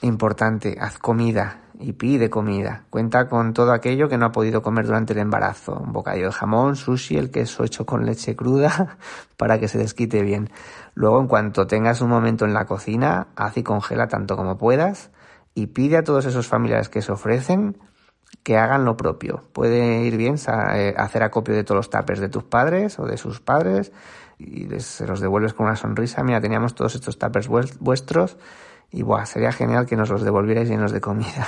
[0.00, 2.86] Importante, haz comida y pide comida.
[2.90, 5.74] Cuenta con todo aquello que no ha podido comer durante el embarazo.
[5.78, 8.98] Un bocadillo de jamón, sushi, el queso hecho con leche cruda
[9.36, 10.50] para que se desquite bien.
[10.94, 15.12] Luego, en cuanto tengas un momento en la cocina, haz y congela tanto como puedas
[15.54, 17.76] y pide a todos esos familiares que se ofrecen
[18.42, 19.44] que hagan lo propio.
[19.52, 20.36] Puede ir bien
[20.74, 23.92] eh, hacer acopio de todos los tapers de tus padres o de sus padres
[24.38, 26.22] y se los devuelves con una sonrisa.
[26.22, 28.36] Mira, teníamos todos estos tapers vuestros
[28.90, 31.46] y buah, sería genial que nos los devolvierais llenos de comida.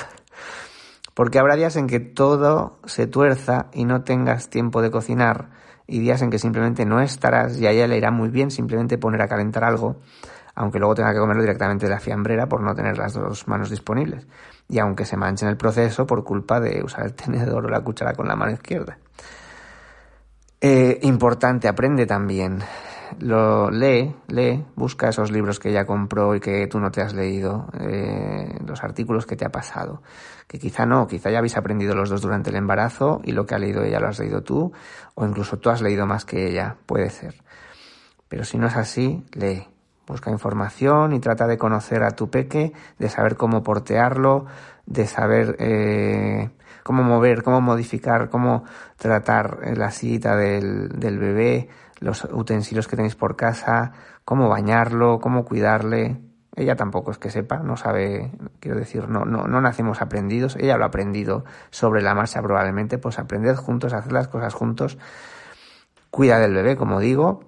[1.15, 5.51] Porque habrá días en que todo se tuerza y no tengas tiempo de cocinar
[5.87, 8.97] y días en que simplemente no estarás y a ella le irá muy bien simplemente
[8.99, 9.97] poner a calentar algo
[10.55, 13.71] aunque luego tenga que comerlo directamente de la fiambrera por no tener las dos manos
[13.71, 14.27] disponibles,
[14.71, 17.81] y aunque se manche en el proceso por culpa de usar el tenedor o la
[17.81, 18.99] cuchara con la mano izquierda.
[20.61, 22.61] Eh, importante, aprende también.
[23.19, 27.13] Lo lee, lee, busca esos libros que ella compró y que tú no te has
[27.13, 30.03] leído, eh, los artículos que te ha pasado,
[30.47, 33.57] que quizá no, quizá ya habéis aprendido los dos durante el embarazo y lo que
[33.57, 34.73] ha leído ella lo has leído tú,
[35.15, 37.35] o incluso tú has leído más que ella, puede ser.
[38.29, 39.67] Pero si no es así, lee,
[40.11, 44.47] Busca información y trata de conocer a tu peque, de saber cómo portearlo,
[44.85, 46.51] de saber eh,
[46.83, 48.65] cómo mover, cómo modificar, cómo
[48.97, 51.69] tratar la sillita del, del bebé,
[52.01, 53.93] los utensilios que tenéis por casa,
[54.25, 56.21] cómo bañarlo, cómo cuidarle.
[56.57, 60.77] Ella tampoco es que sepa, no sabe, quiero decir, no, no, no nacemos aprendidos, ella
[60.77, 64.99] lo ha aprendido sobre la marcha probablemente, pues aprended juntos, hacer las cosas juntos.
[66.11, 67.45] Cuida del bebé, como digo,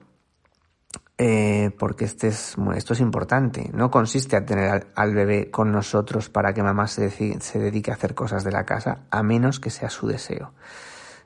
[1.24, 3.70] eh, porque este es, esto es importante.
[3.72, 7.94] No consiste a tener al, bebé con nosotros para que mamá se, se dedique a
[7.94, 10.52] hacer cosas de la casa, a menos que sea su deseo.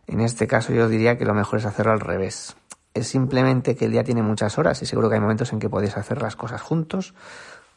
[0.06, 2.56] En este caso yo diría que lo mejor es hacerlo al revés.
[2.92, 5.70] Es simplemente que el día tiene muchas horas y seguro que hay momentos en que
[5.70, 7.14] podéis hacer las cosas juntos,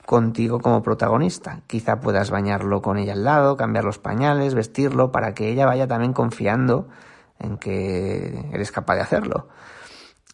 [0.05, 1.61] contigo como protagonista.
[1.67, 5.87] Quizá puedas bañarlo con ella al lado, cambiar los pañales, vestirlo, para que ella vaya
[5.87, 6.89] también confiando
[7.39, 9.47] en que eres capaz de hacerlo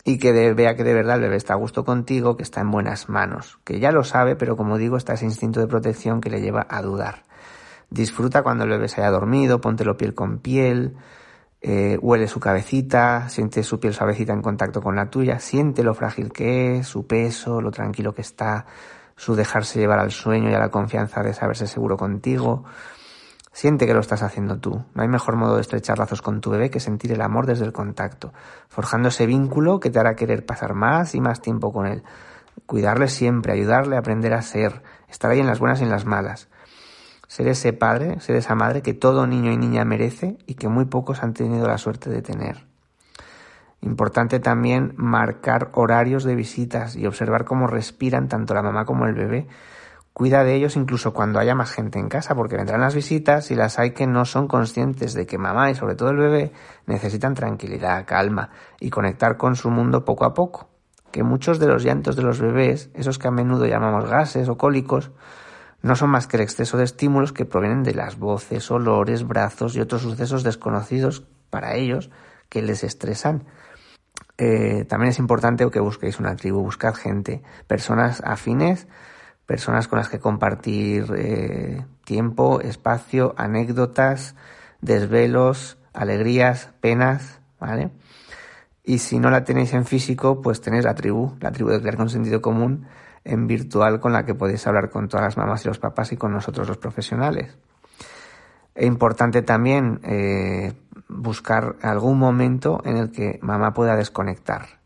[0.07, 2.69] y que vea que de verdad el bebé está a gusto contigo, que está en
[2.69, 6.29] buenas manos, que ya lo sabe, pero como digo, está ese instinto de protección que
[6.29, 7.23] le lleva a dudar.
[7.89, 10.95] Disfruta cuando el bebé se haya dormido, póntelo piel con piel,
[11.59, 15.95] eh, huele su cabecita, siente su piel suavecita en contacto con la tuya, siente lo
[15.95, 18.67] frágil que es, su peso, lo tranquilo que está,
[19.15, 22.63] su dejarse llevar al sueño y a la confianza de saberse seguro contigo.
[23.55, 24.83] Siente que lo estás haciendo tú.
[24.93, 27.63] No hay mejor modo de estrechar lazos con tu bebé que sentir el amor desde
[27.63, 28.33] el contacto,
[28.67, 32.03] forjando ese vínculo que te hará querer pasar más y más tiempo con él.
[32.65, 36.03] Cuidarle siempre, ayudarle a aprender a ser, estar ahí en las buenas y en las
[36.03, 36.49] malas.
[37.29, 40.83] Ser ese padre, ser esa madre que todo niño y niña merece y que muy
[40.83, 42.65] pocos han tenido la suerte de tener.
[43.79, 49.13] Importante también marcar horarios de visitas y observar cómo respiran tanto la mamá como el
[49.13, 49.47] bebé
[50.15, 53.56] Cuida de ellos incluso cuando haya más gente en casa, porque vendrán las visitas y
[53.56, 56.54] las hay que no son conscientes de que mamá y sobre todo el bebé
[56.86, 58.49] necesitan tranquilidad, calma
[58.80, 60.69] y conectar con su mundo poco a poco.
[61.12, 64.58] Que muchos de los llantos de los bebés, esos que a menudo llamamos gases o
[64.58, 65.12] cólicos,
[65.82, 69.76] no son más que el exceso de estímulos que provienen de las voces, olores, brazos
[69.76, 72.09] y otros sucesos desconocidos para ellos
[72.47, 73.43] que les estresan.
[74.38, 78.88] eh, también es importante que busquéis una tribu, buscad gente, personas afines,
[79.45, 84.35] personas con las que compartir eh, tiempo, espacio, anécdotas,
[84.81, 87.91] desvelos, alegrías, penas, ¿vale?
[88.83, 91.97] Y si no la tenéis en físico, pues tenéis la tribu, la tribu de crear
[91.97, 92.85] con sentido común
[93.23, 96.17] en virtual con la que podéis hablar con todas las mamás y los papás y
[96.17, 97.57] con nosotros los profesionales.
[98.75, 100.73] Es importante también eh,
[101.07, 104.79] buscar algún momento en el que mamá pueda desconectar.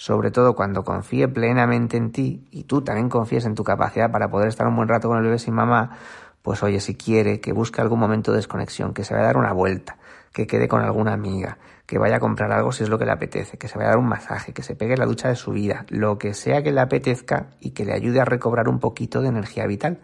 [0.00, 4.30] Sobre todo cuando confíe plenamente en ti y tú también confíes en tu capacidad para
[4.30, 5.98] poder estar un buen rato con el bebé sin mamá,
[6.40, 9.38] pues oye, si quiere, que busque algún momento de desconexión, que se vaya a dar
[9.38, 9.98] una vuelta,
[10.32, 13.10] que quede con alguna amiga, que vaya a comprar algo si es lo que le
[13.10, 15.50] apetece, que se vaya a dar un masaje, que se pegue la ducha de su
[15.50, 19.20] vida, lo que sea que le apetezca y que le ayude a recobrar un poquito
[19.20, 19.98] de energía vital,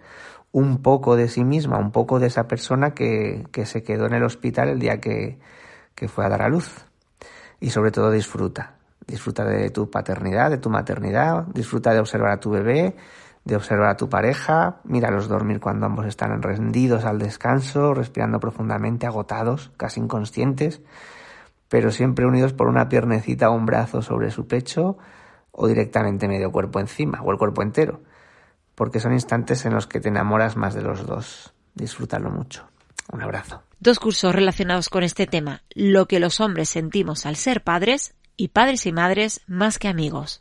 [0.50, 4.14] un poco de sí misma, un poco de esa persona que, que se quedó en
[4.14, 5.38] el hospital el día que,
[5.94, 6.84] que fue a dar a luz.
[7.60, 8.74] Y sobre todo disfruta,
[9.06, 12.96] disfruta de tu paternidad, de tu maternidad, disfruta de observar a tu bebé,
[13.44, 19.06] de observar a tu pareja, míralos dormir cuando ambos están rendidos al descanso, respirando profundamente,
[19.06, 20.80] agotados, casi inconscientes,
[21.68, 24.96] pero siempre unidos por una piernecita o un brazo sobre su pecho
[25.52, 28.00] o directamente medio cuerpo encima o el cuerpo entero,
[28.74, 31.54] porque son instantes en los que te enamoras más de los dos.
[31.74, 32.66] Disfrútalo mucho.
[33.12, 33.62] Un abrazo.
[33.78, 38.48] Dos cursos relacionados con este tema, lo que los hombres sentimos al ser padres y
[38.48, 40.38] padres y madres más que amigos.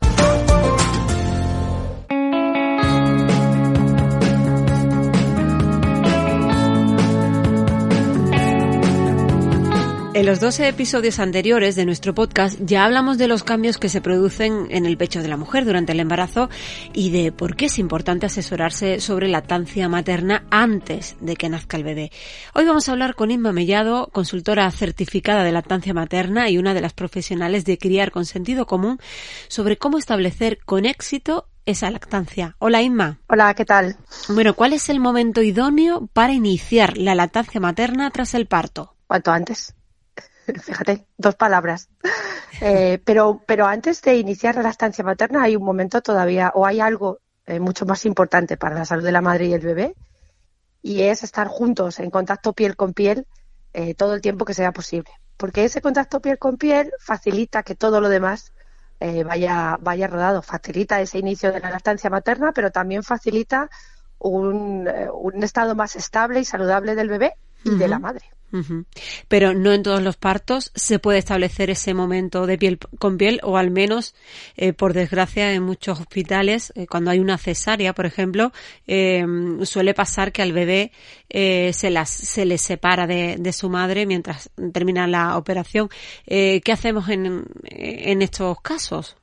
[10.14, 14.00] En los 12 episodios anteriores de nuestro podcast ya hablamos de los cambios que se
[14.00, 16.48] producen en el pecho de la mujer durante el embarazo
[16.92, 21.82] y de por qué es importante asesorarse sobre lactancia materna antes de que nazca el
[21.82, 22.12] bebé.
[22.54, 26.80] Hoy vamos a hablar con Inma Mellado, consultora certificada de lactancia materna y una de
[26.80, 29.00] las profesionales de criar con sentido común,
[29.48, 32.54] sobre cómo establecer con éxito esa lactancia.
[32.60, 33.18] Hola Inma.
[33.26, 33.96] Hola, ¿qué tal?
[34.28, 38.94] Bueno, ¿cuál es el momento idóneo para iniciar la lactancia materna tras el parto?
[39.08, 39.74] Cuanto antes.
[40.62, 41.88] Fíjate, dos palabras.
[42.60, 46.80] Eh, pero, pero antes de iniciar la lactancia materna hay un momento todavía, o hay
[46.80, 49.94] algo eh, mucho más importante para la salud de la madre y el bebé,
[50.82, 53.26] y es estar juntos, en contacto piel con piel,
[53.72, 55.10] eh, todo el tiempo que sea posible.
[55.36, 58.52] Porque ese contacto piel con piel facilita que todo lo demás
[59.26, 63.68] vaya, vaya rodado, facilita ese inicio de la lactancia materna, pero también facilita
[64.18, 67.34] un, un estado más estable y saludable del bebé
[67.64, 68.30] y de la madre.
[69.28, 73.40] Pero no en todos los partos se puede establecer ese momento de piel con piel
[73.42, 74.14] o al menos,
[74.56, 78.52] eh, por desgracia, en muchos hospitales, eh, cuando hay una cesárea, por ejemplo,
[78.86, 79.24] eh,
[79.62, 80.92] suele pasar que al bebé
[81.28, 85.88] se, las, se le separa de, de, su madre mientras termina la operación.
[86.26, 89.16] ¿Qué hacemos en, en estos casos?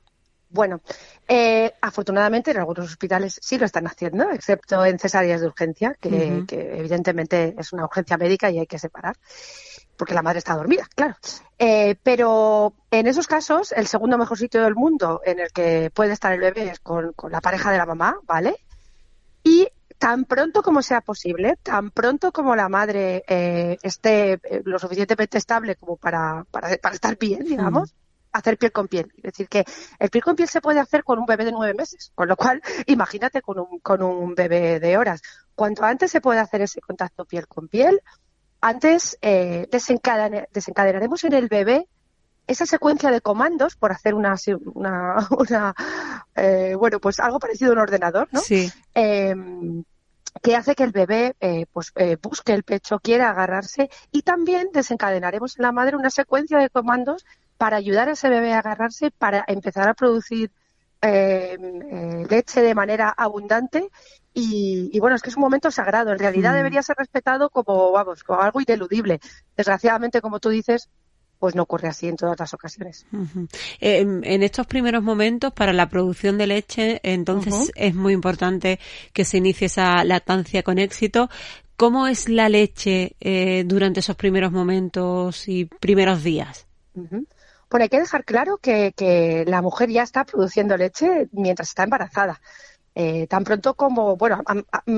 [0.52, 0.82] Bueno,
[1.28, 6.44] eh, afortunadamente en algunos hospitales sí lo están haciendo, excepto en cesáreas de urgencia, que,
[6.50, 9.16] evidentemente es una urgencia médica y hay que separar,
[9.96, 11.16] porque la madre está dormida, claro.
[11.58, 16.12] Eh, pero en esos casos, el segundo mejor sitio del mundo en el que puede
[16.12, 18.56] estar el bebé es con, la pareja de la mamá, ¿vale?
[19.44, 19.68] Y
[19.98, 25.76] tan pronto como sea posible, tan pronto como la madre eh, esté lo suficientemente estable
[25.76, 27.94] como para, para, estar bien, digamos,
[28.32, 29.12] hacer piel con piel.
[29.18, 29.64] Es decir, que
[29.98, 32.36] el piel con piel se puede hacer con un bebé de nueve meses, con lo
[32.36, 35.22] cual imagínate con un, con un bebé de horas.
[35.54, 38.00] Cuanto antes se puede hacer ese contacto piel con piel,
[38.60, 41.88] antes eh, desencadenaremos en el bebé
[42.46, 44.34] esa secuencia de comandos por hacer una,
[45.30, 45.74] una,
[46.34, 48.40] eh, bueno, pues algo parecido a un ordenador, ¿no?
[48.40, 48.70] Sí.
[48.94, 49.84] Em,
[50.40, 54.70] que hace que el bebé eh, pues eh, busque el pecho, quiera agarrarse y también
[54.72, 57.26] desencadenaremos en la madre una secuencia de comandos
[57.62, 60.50] para ayudar a ese bebé a agarrarse, para empezar a producir
[61.00, 63.88] eh, eh, leche de manera abundante
[64.34, 66.10] y, bueno, es que es un momento sagrado.
[66.10, 66.56] En realidad mm.
[66.56, 69.20] debería ser respetado como, vamos, como algo ineludible.
[69.56, 70.88] Desgraciadamente, como tú dices,
[71.38, 73.06] pues no ocurre así en todas las ocasiones.
[73.80, 78.80] en estos primeros momentos, para la producción de leche, entonces es muy importante
[79.12, 81.30] que se inicie esa lactancia con éxito.
[81.76, 86.66] ¿Cómo es la leche eh, durante esos primeros momentos y primeros días?
[87.72, 92.42] Bueno, hay que dejar claro que, la mujer ya está produciendo leche mientras está embarazada.
[92.94, 94.42] Eh, tan pronto como, bueno,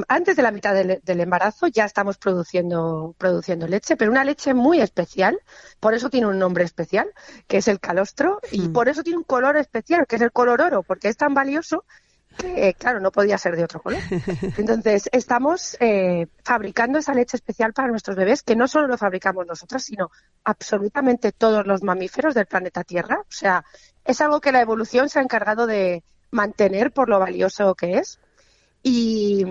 [0.08, 4.80] antes de la mitad del, embarazo ya estamos produciendo, produciendo leche, pero una leche muy
[4.80, 5.38] especial,
[5.78, 7.12] por eso tiene un nombre especial,
[7.46, 8.72] que es el calostro, y hmm.
[8.72, 11.84] por eso tiene un color especial, que es el color oro, porque es tan valioso
[12.34, 14.00] que claro, no podía ser de otro color.
[14.58, 19.46] Entonces, estamos eh, fabricando esa leche especial para nuestros bebés, que no solo lo fabricamos
[19.46, 20.10] nosotras, sino
[20.44, 23.20] absolutamente todos los mamíferos del planeta Tierra.
[23.20, 23.64] O sea,
[24.04, 28.20] es algo que la evolución se ha encargado de mantener por lo valioso que es.
[28.82, 29.44] Y,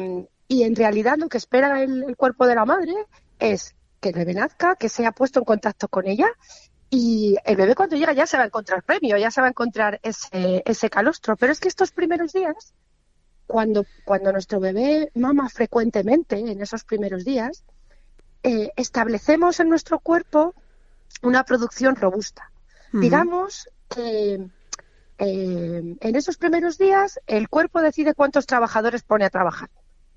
[0.49, 2.93] en realidad lo que espera el, cuerpo de la madre
[3.39, 6.27] es que el bebé nazca, que sea puesto en contacto con ella
[6.96, 9.50] y el bebé cuando llega ya se va a encontrar premio, ya se va a
[9.50, 11.36] encontrar ese, ese calostro.
[11.36, 12.76] Pero es que estos primeros días,
[13.48, 17.64] cuando, cuando nuestro bebé mama frecuentemente, en esos primeros días,
[18.44, 20.54] eh, establecemos en nuestro cuerpo
[21.24, 22.52] una producción robusta.
[22.91, 24.46] Digamos que
[25.18, 29.72] eh, en esos primeros días el cuerpo decide cuántos trabajadores pone a trabajar.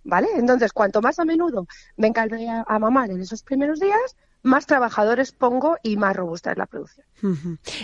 [0.06, 0.28] ¿Vale?
[0.36, 4.66] Entonces, cuanto más a menudo venga el bebé a mamar en esos primeros días, más
[4.66, 7.04] trabajadores pongo y más robusta es la producción.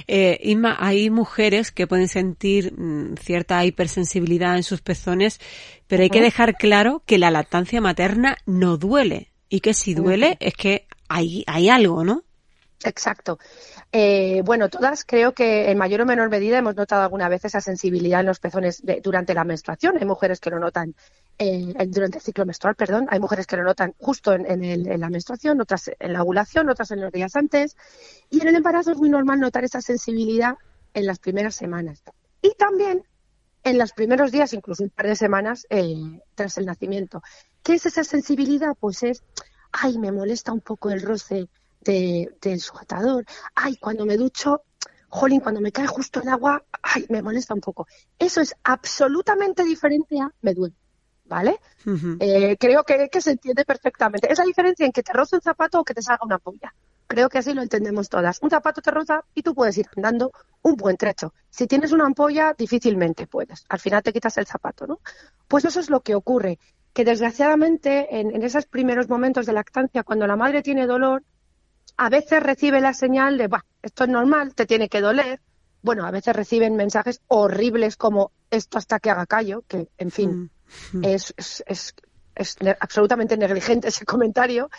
[0.07, 5.41] eh, Inma, hay mujeres que pueden sentir mm, cierta hipersensibilidad en sus pezones,
[5.89, 10.37] pero hay que dejar claro que la lactancia materna no duele y que si duele
[10.41, 12.23] es que hay, hay algo, ¿no?
[12.85, 13.39] Exacto.
[13.93, 17.61] Eh, bueno, todas creo que en mayor o menor medida hemos notado alguna vez esa
[17.61, 19.97] sensibilidad en los pezones durante la menstruación.
[19.99, 20.95] Hay mujeres que lo notan
[21.39, 23.07] eh, durante el ciclo menstrual, perdón.
[23.11, 27.01] Hay mujeres que lo notan justo en, la menstruación, otras en la ovulación, otras en
[27.01, 27.77] los días antes.
[28.31, 30.57] Y en el embarazo es muy normal notar esa sensibilidad
[30.95, 32.03] en las primeras semanas.
[32.41, 33.05] Y también
[33.65, 35.95] en los primeros días, incluso un par de semanas eh,
[36.35, 37.23] tras el nacimiento.
[37.63, 38.75] ¿Qué es esa sensibilidad?
[38.79, 39.23] Pues es,
[39.71, 41.49] ay, me molesta un poco el roce
[41.85, 43.25] del sujetador.
[43.55, 44.63] Ay, cuando me ducho,
[45.09, 47.87] jolín, cuando me cae justo el agua, ay, me molesta un poco.
[48.19, 50.75] Eso es absolutamente diferente a me duele.
[51.25, 51.61] ¿Vale?
[52.21, 54.31] Eh, creo que, que, se entiende perfectamente.
[54.31, 56.75] Esa diferencia en que te roce un zapato o que te salga una polla.
[57.07, 58.39] Creo que así lo entendemos todas.
[58.43, 61.33] Un zapato te roza y tú puedes ir andando un buen trecho.
[61.51, 63.65] Si tienes una ampolla, difícilmente puedes.
[63.69, 65.01] Al final te quitas el zapato, ¿no?
[65.49, 66.59] Pues eso es lo que ocurre.
[66.93, 71.23] Que desgraciadamente en, en esos primeros momentos de lactancia, cuando la madre tiene dolor,
[71.97, 75.41] a veces recibe la señal de, bah, esto es normal, te tiene que doler.
[75.83, 80.51] Bueno, a veces reciben mensajes horribles como esto hasta que haga callo, que, en fin,
[80.93, 81.05] mm, mm.
[81.05, 81.95] es, es,
[82.35, 84.71] es, absolutamente negligente ese comentario.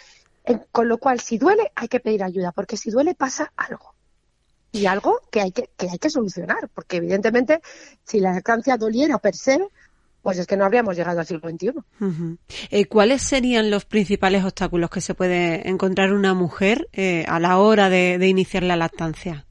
[0.72, 3.94] con lo cual, si duele, hay que pedir ayuda, porque si duele pasa algo.
[4.72, 7.62] Y algo que hay que, que, hay que solucionar, porque evidentemente,
[8.04, 9.60] si la lactancia doliera per se,
[10.24, 11.74] pues es que no habríamos llegado al siglo XXI.
[12.72, 17.60] Eh, ¿Cuáles serían los principales obstáculos que se puede encontrar una mujer eh, a la
[17.60, 19.46] hora de, iniciar la lactancia?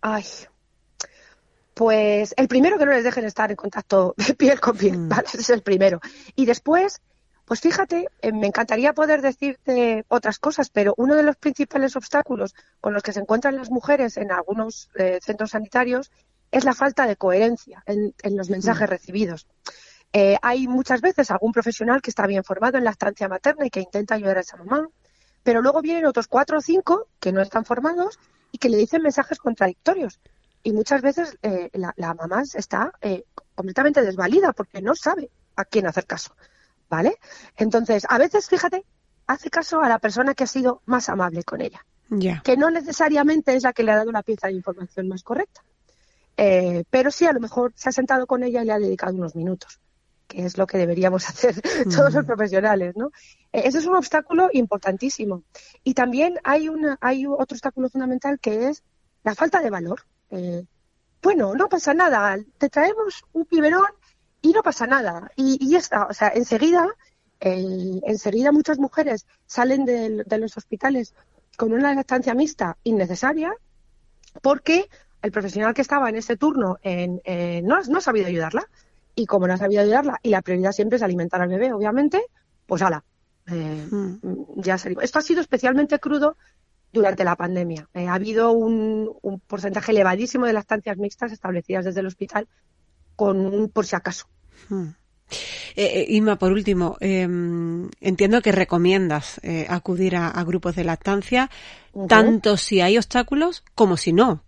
[0.00, 0.24] Ay,
[1.74, 5.08] pues el primero que no les dejen estar en contacto piel con piel, mm.
[5.08, 5.28] ¿vale?
[5.28, 6.00] Ese es el primero.
[6.34, 7.00] Y después,
[7.44, 12.56] pues fíjate, eh, me encantaría poder decirte otras cosas, pero uno de los principales obstáculos
[12.80, 14.90] con los que se encuentran las mujeres en algunos
[15.22, 16.10] centros sanitarios
[16.50, 18.90] es la falta de coherencia en, los mensajes mm.
[18.90, 19.46] recibidos.
[20.18, 23.70] Eh, hay muchas veces algún profesional que está bien formado en la estancia materna y
[23.70, 24.88] que intenta ayudar a esa mamá,
[25.42, 28.18] pero luego vienen otros cuatro o cinco que no están formados
[28.50, 30.18] y que le dicen mensajes contradictorios.
[30.62, 35.86] Y muchas veces eh, la, mamá está eh, completamente desvalida porque no sabe a quién
[35.86, 36.34] hacer caso.
[36.88, 37.18] ¿Vale?
[37.54, 38.86] Entonces, a veces, fíjate,
[39.26, 41.84] hace caso a la persona que ha sido más amable con ella.
[42.42, 45.60] Que no necesariamente es la que le ha dado una pieza de información más correcta.
[46.88, 49.36] pero sí, a lo mejor se ha sentado con ella y le ha dedicado unos
[49.36, 49.78] minutos
[50.26, 53.10] que es lo que deberíamos hacer todos los profesionales, ¿no?
[53.52, 55.44] Eh, ese es un obstáculo importantísimo.
[55.84, 58.82] Y también hay, una, hay otro obstáculo fundamental que es
[59.24, 60.02] la falta de valor.
[60.30, 60.64] Eh,
[61.22, 63.90] bueno, no pasa nada, te traemos un biberón
[64.42, 65.30] y no pasa nada.
[65.36, 66.88] Y, y ya está, o sea, enseguida,
[67.40, 71.14] eh, enseguida muchas mujeres salen de, los hospitales
[71.56, 73.52] con una lactancia mixta innecesaria
[74.42, 74.88] porque
[75.22, 78.68] el profesional que estaba en ese turno no, no ha sabido ayudarla
[79.16, 82.22] y como no ha sabido ayudarla y la prioridad siempre es alimentar al bebé, obviamente,
[82.66, 83.02] pues ala,
[83.50, 84.16] eh, hmm.
[84.56, 84.94] ya se...
[85.00, 86.36] Esto ha sido especialmente crudo
[86.92, 87.88] durante la pandemia.
[87.94, 92.46] Eh, ha habido un, porcentaje elevadísimo de lactancias mixtas establecidas desde el hospital
[93.16, 94.26] con un por si acaso.
[94.68, 94.88] Hmm.
[95.74, 101.50] Eh, Inma, por último, em, entiendo que recomiendas acudir a, grupos de lactancia,
[102.08, 104.44] tanto si hay obstáculos como si no.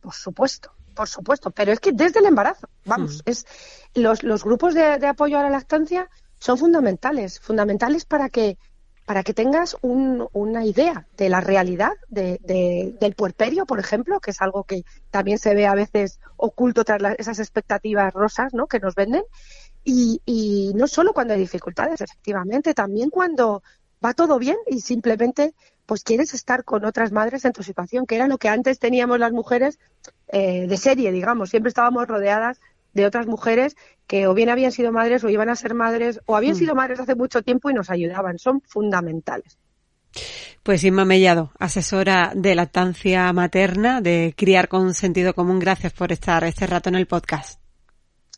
[0.00, 3.46] Por supuesto por supuesto, pero es que desde el embarazo, vamos, es
[3.94, 8.58] los, los grupos de, apoyo a la lactancia son fundamentales, fundamentales para que
[9.04, 12.40] para que tengas una idea de la realidad de,
[12.98, 17.02] del puerperio, por ejemplo, que es algo que también se ve a veces oculto tras
[17.18, 18.66] esas expectativas rosas ¿no?
[18.66, 19.22] que nos venden.
[19.84, 23.62] Y, y no solo cuando hay dificultades, efectivamente, también cuando
[24.02, 25.54] va todo bien y simplemente
[25.86, 29.18] pues quieres estar con otras madres en tu situación, que era lo que antes teníamos
[29.18, 29.78] las mujeres
[30.28, 31.50] eh, de serie, digamos.
[31.50, 32.60] Siempre estábamos rodeadas
[32.94, 33.76] de otras mujeres
[34.06, 36.58] que o bien habían sido madres o iban a ser madres o habían Mm.
[36.58, 38.38] sido madres hace mucho tiempo y nos ayudaban.
[38.38, 39.58] Son fundamentales.
[40.62, 46.44] Pues Inma Mellado, asesora de lactancia materna, de criar con sentido común, gracias por estar
[46.44, 47.60] este rato en el podcast.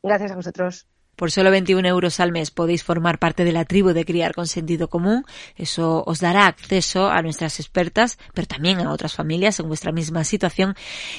[0.03, 0.87] Gracias a vosotros.
[1.17, 4.47] Por solo 21 euros al mes podéis formar parte de la tribu de Criar con
[4.47, 5.25] Sentido Común.
[5.57, 10.25] Eso os dará acceso a nuestras expertas, pero también a otras familias en vuestra misma
[10.25, 10.75] situación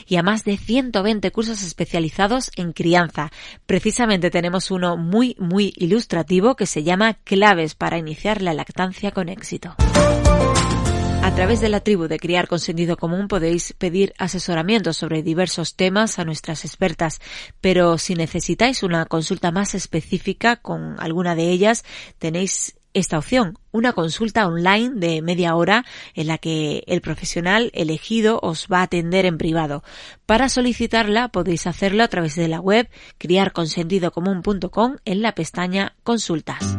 [0.07, 3.31] y a más de 120 cursos especializados en crianza.
[3.65, 9.29] Precisamente tenemos uno muy, muy ilustrativo que se llama Claves para iniciar la lactancia con
[9.29, 9.75] éxito.
[11.27, 15.75] A través de la tribu de Criar con Sentido Común podéis pedir asesoramiento sobre diversos
[15.75, 17.19] temas a nuestras expertas,
[17.59, 21.83] pero si necesitáis una consulta más específica con alguna de ellas,
[22.17, 25.83] tenéis esta opción, una consulta online de media hora
[26.15, 29.83] en la que el profesional elegido os va a atender en privado.
[30.25, 36.77] Para solicitarla podéis hacerlo a través de la web criarconsentidocomún.com en la pestaña Consultas.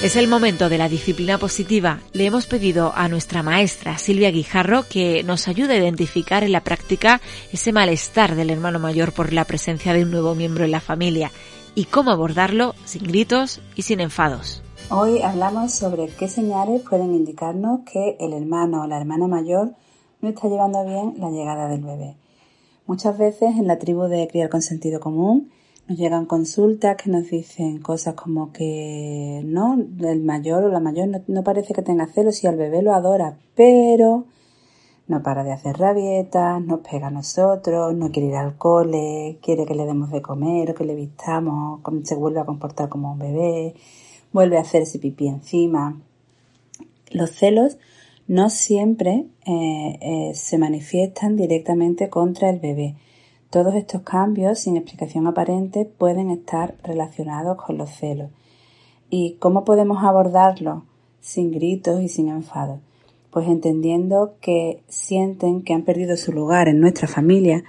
[0.00, 1.98] Es el momento de la disciplina positiva.
[2.12, 6.62] Le hemos pedido a nuestra maestra Silvia Guijarro que nos ayude a identificar en la
[6.62, 7.20] práctica
[7.52, 11.32] ese malestar del hermano mayor por la presencia de un nuevo miembro en la familia
[11.74, 14.62] y cómo abordarlo sin gritos y sin enfados.
[14.88, 19.72] Hoy hablamos sobre qué señales pueden indicarnos que el hermano o la hermana mayor
[20.20, 22.14] no está llevando bien la llegada del bebé.
[22.86, 25.50] Muchas veces en la tribu de Criar con Sentido Común
[25.88, 31.08] nos llegan consultas que nos dicen cosas como que no, el mayor o la mayor
[31.26, 34.26] no, parece que tenga celos y al bebé lo adora, pero
[35.06, 39.64] no para de hacer rabietas, nos pega a nosotros, no quiere ir al cole, quiere
[39.64, 43.18] que le demos de comer o que le vistamos, se vuelve a comportar como un
[43.18, 43.74] bebé,
[44.30, 45.98] vuelve a hacerse pipí encima.
[47.10, 47.78] Los celos
[48.26, 52.96] no siempre eh, eh, se manifiestan directamente contra el bebé.
[53.50, 58.30] Todos estos cambios sin explicación aparente pueden estar relacionados con los celos.
[59.08, 60.82] ¿Y cómo podemos abordarlos
[61.20, 62.80] sin gritos y sin enfado?
[63.30, 67.64] Pues entendiendo que sienten que han perdido su lugar en nuestra familia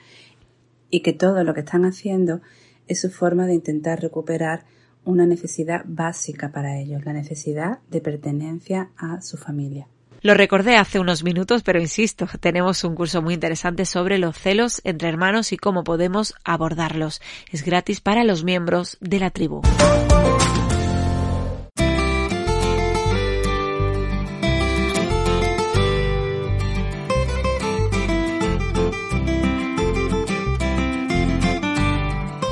[0.90, 2.42] y que todo lo que están haciendo
[2.90, 4.66] es su forma de intentar recuperar
[5.06, 9.88] una necesidad básica para ellos, la necesidad de pertenencia a su familia.
[10.22, 14.82] Lo recordé hace unos minutos, pero insisto, tenemos un curso muy interesante sobre los celos
[14.84, 17.22] entre hermanos y cómo podemos abordarlos.
[17.52, 19.62] Es gratis para los miembros de la tribu.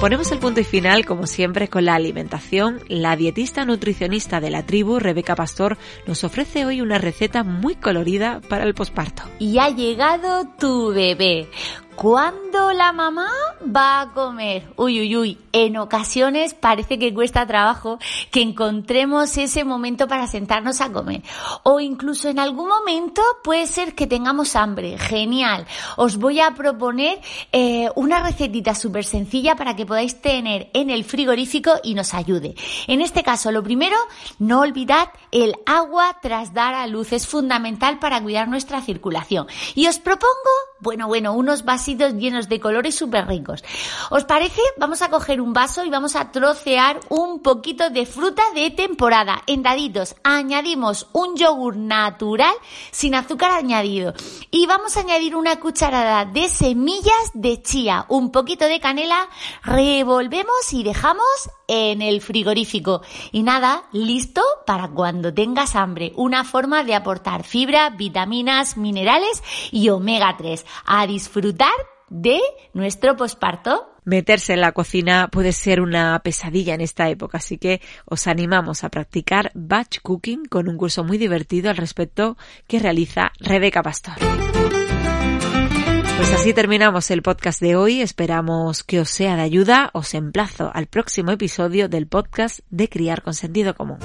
[0.08, 2.80] Ponemos el punto y final, como siempre, con la alimentación.
[2.88, 8.40] La dietista nutricionista de la tribu, Rebeca Pastor, nos ofrece hoy una receta muy colorida
[8.48, 9.24] para el posparto.
[9.38, 11.50] Y ha llegado tu bebé.
[11.98, 13.28] ¿Cuándo la mamá
[13.76, 14.72] va a comer?
[14.76, 15.38] Uy, uy, uy.
[15.52, 17.98] En ocasiones parece que cuesta trabajo
[18.30, 21.24] que encontremos ese momento para sentarnos a comer.
[21.64, 25.00] O incluso en algún momento puede ser que tengamos hambre.
[25.00, 25.66] Genial.
[25.96, 27.20] Os voy a proponer
[27.52, 32.54] eh, una recetita súper sencilla para que podáis tener en el frigorífico y nos ayude.
[32.86, 33.98] En este caso, lo primero,
[34.38, 37.12] no olvidad el agua tras dar a luz.
[37.12, 39.48] Es fundamental para cuidar nuestra circulación.
[39.74, 40.28] Y os propongo,
[40.80, 43.64] bueno, bueno, unos vasitos llenos de colores súper ricos.
[44.10, 44.60] ¿Os parece?
[44.78, 49.42] Vamos a coger un vaso y vamos a trocear un poquito de fruta de temporada
[49.48, 50.16] en daditos.
[50.24, 52.54] Añadimos un yogur natural
[52.92, 54.14] sin azúcar añadido.
[54.52, 59.30] Y vamos a añadir una cucharada de semillas de chía, un poquito de canela,
[59.64, 61.24] revolvemos y dejamos
[61.68, 63.02] en el frigorífico.
[63.32, 66.14] Y nada, listo para cuando tengas hambre.
[66.16, 70.66] Una forma de aportar fibra, vitaminas, minerales y omega 3.
[70.86, 71.74] A disfrutar
[72.10, 72.40] de
[72.74, 73.94] nuestro posparto.
[74.06, 78.86] Meterse en la cocina puede ser una pesadilla en esta época, así que os animamos
[78.86, 82.38] a practicar batch cooking con un curso muy divertido al respecto
[82.68, 84.16] que realiza Rebeca Pastor.
[86.18, 88.02] Pues así terminamos el podcast de hoy.
[88.02, 89.92] Esperamos que os sea de ayuda.
[89.94, 94.00] Os emplazo al próximo episodio del podcast de Criar con Sentido Común.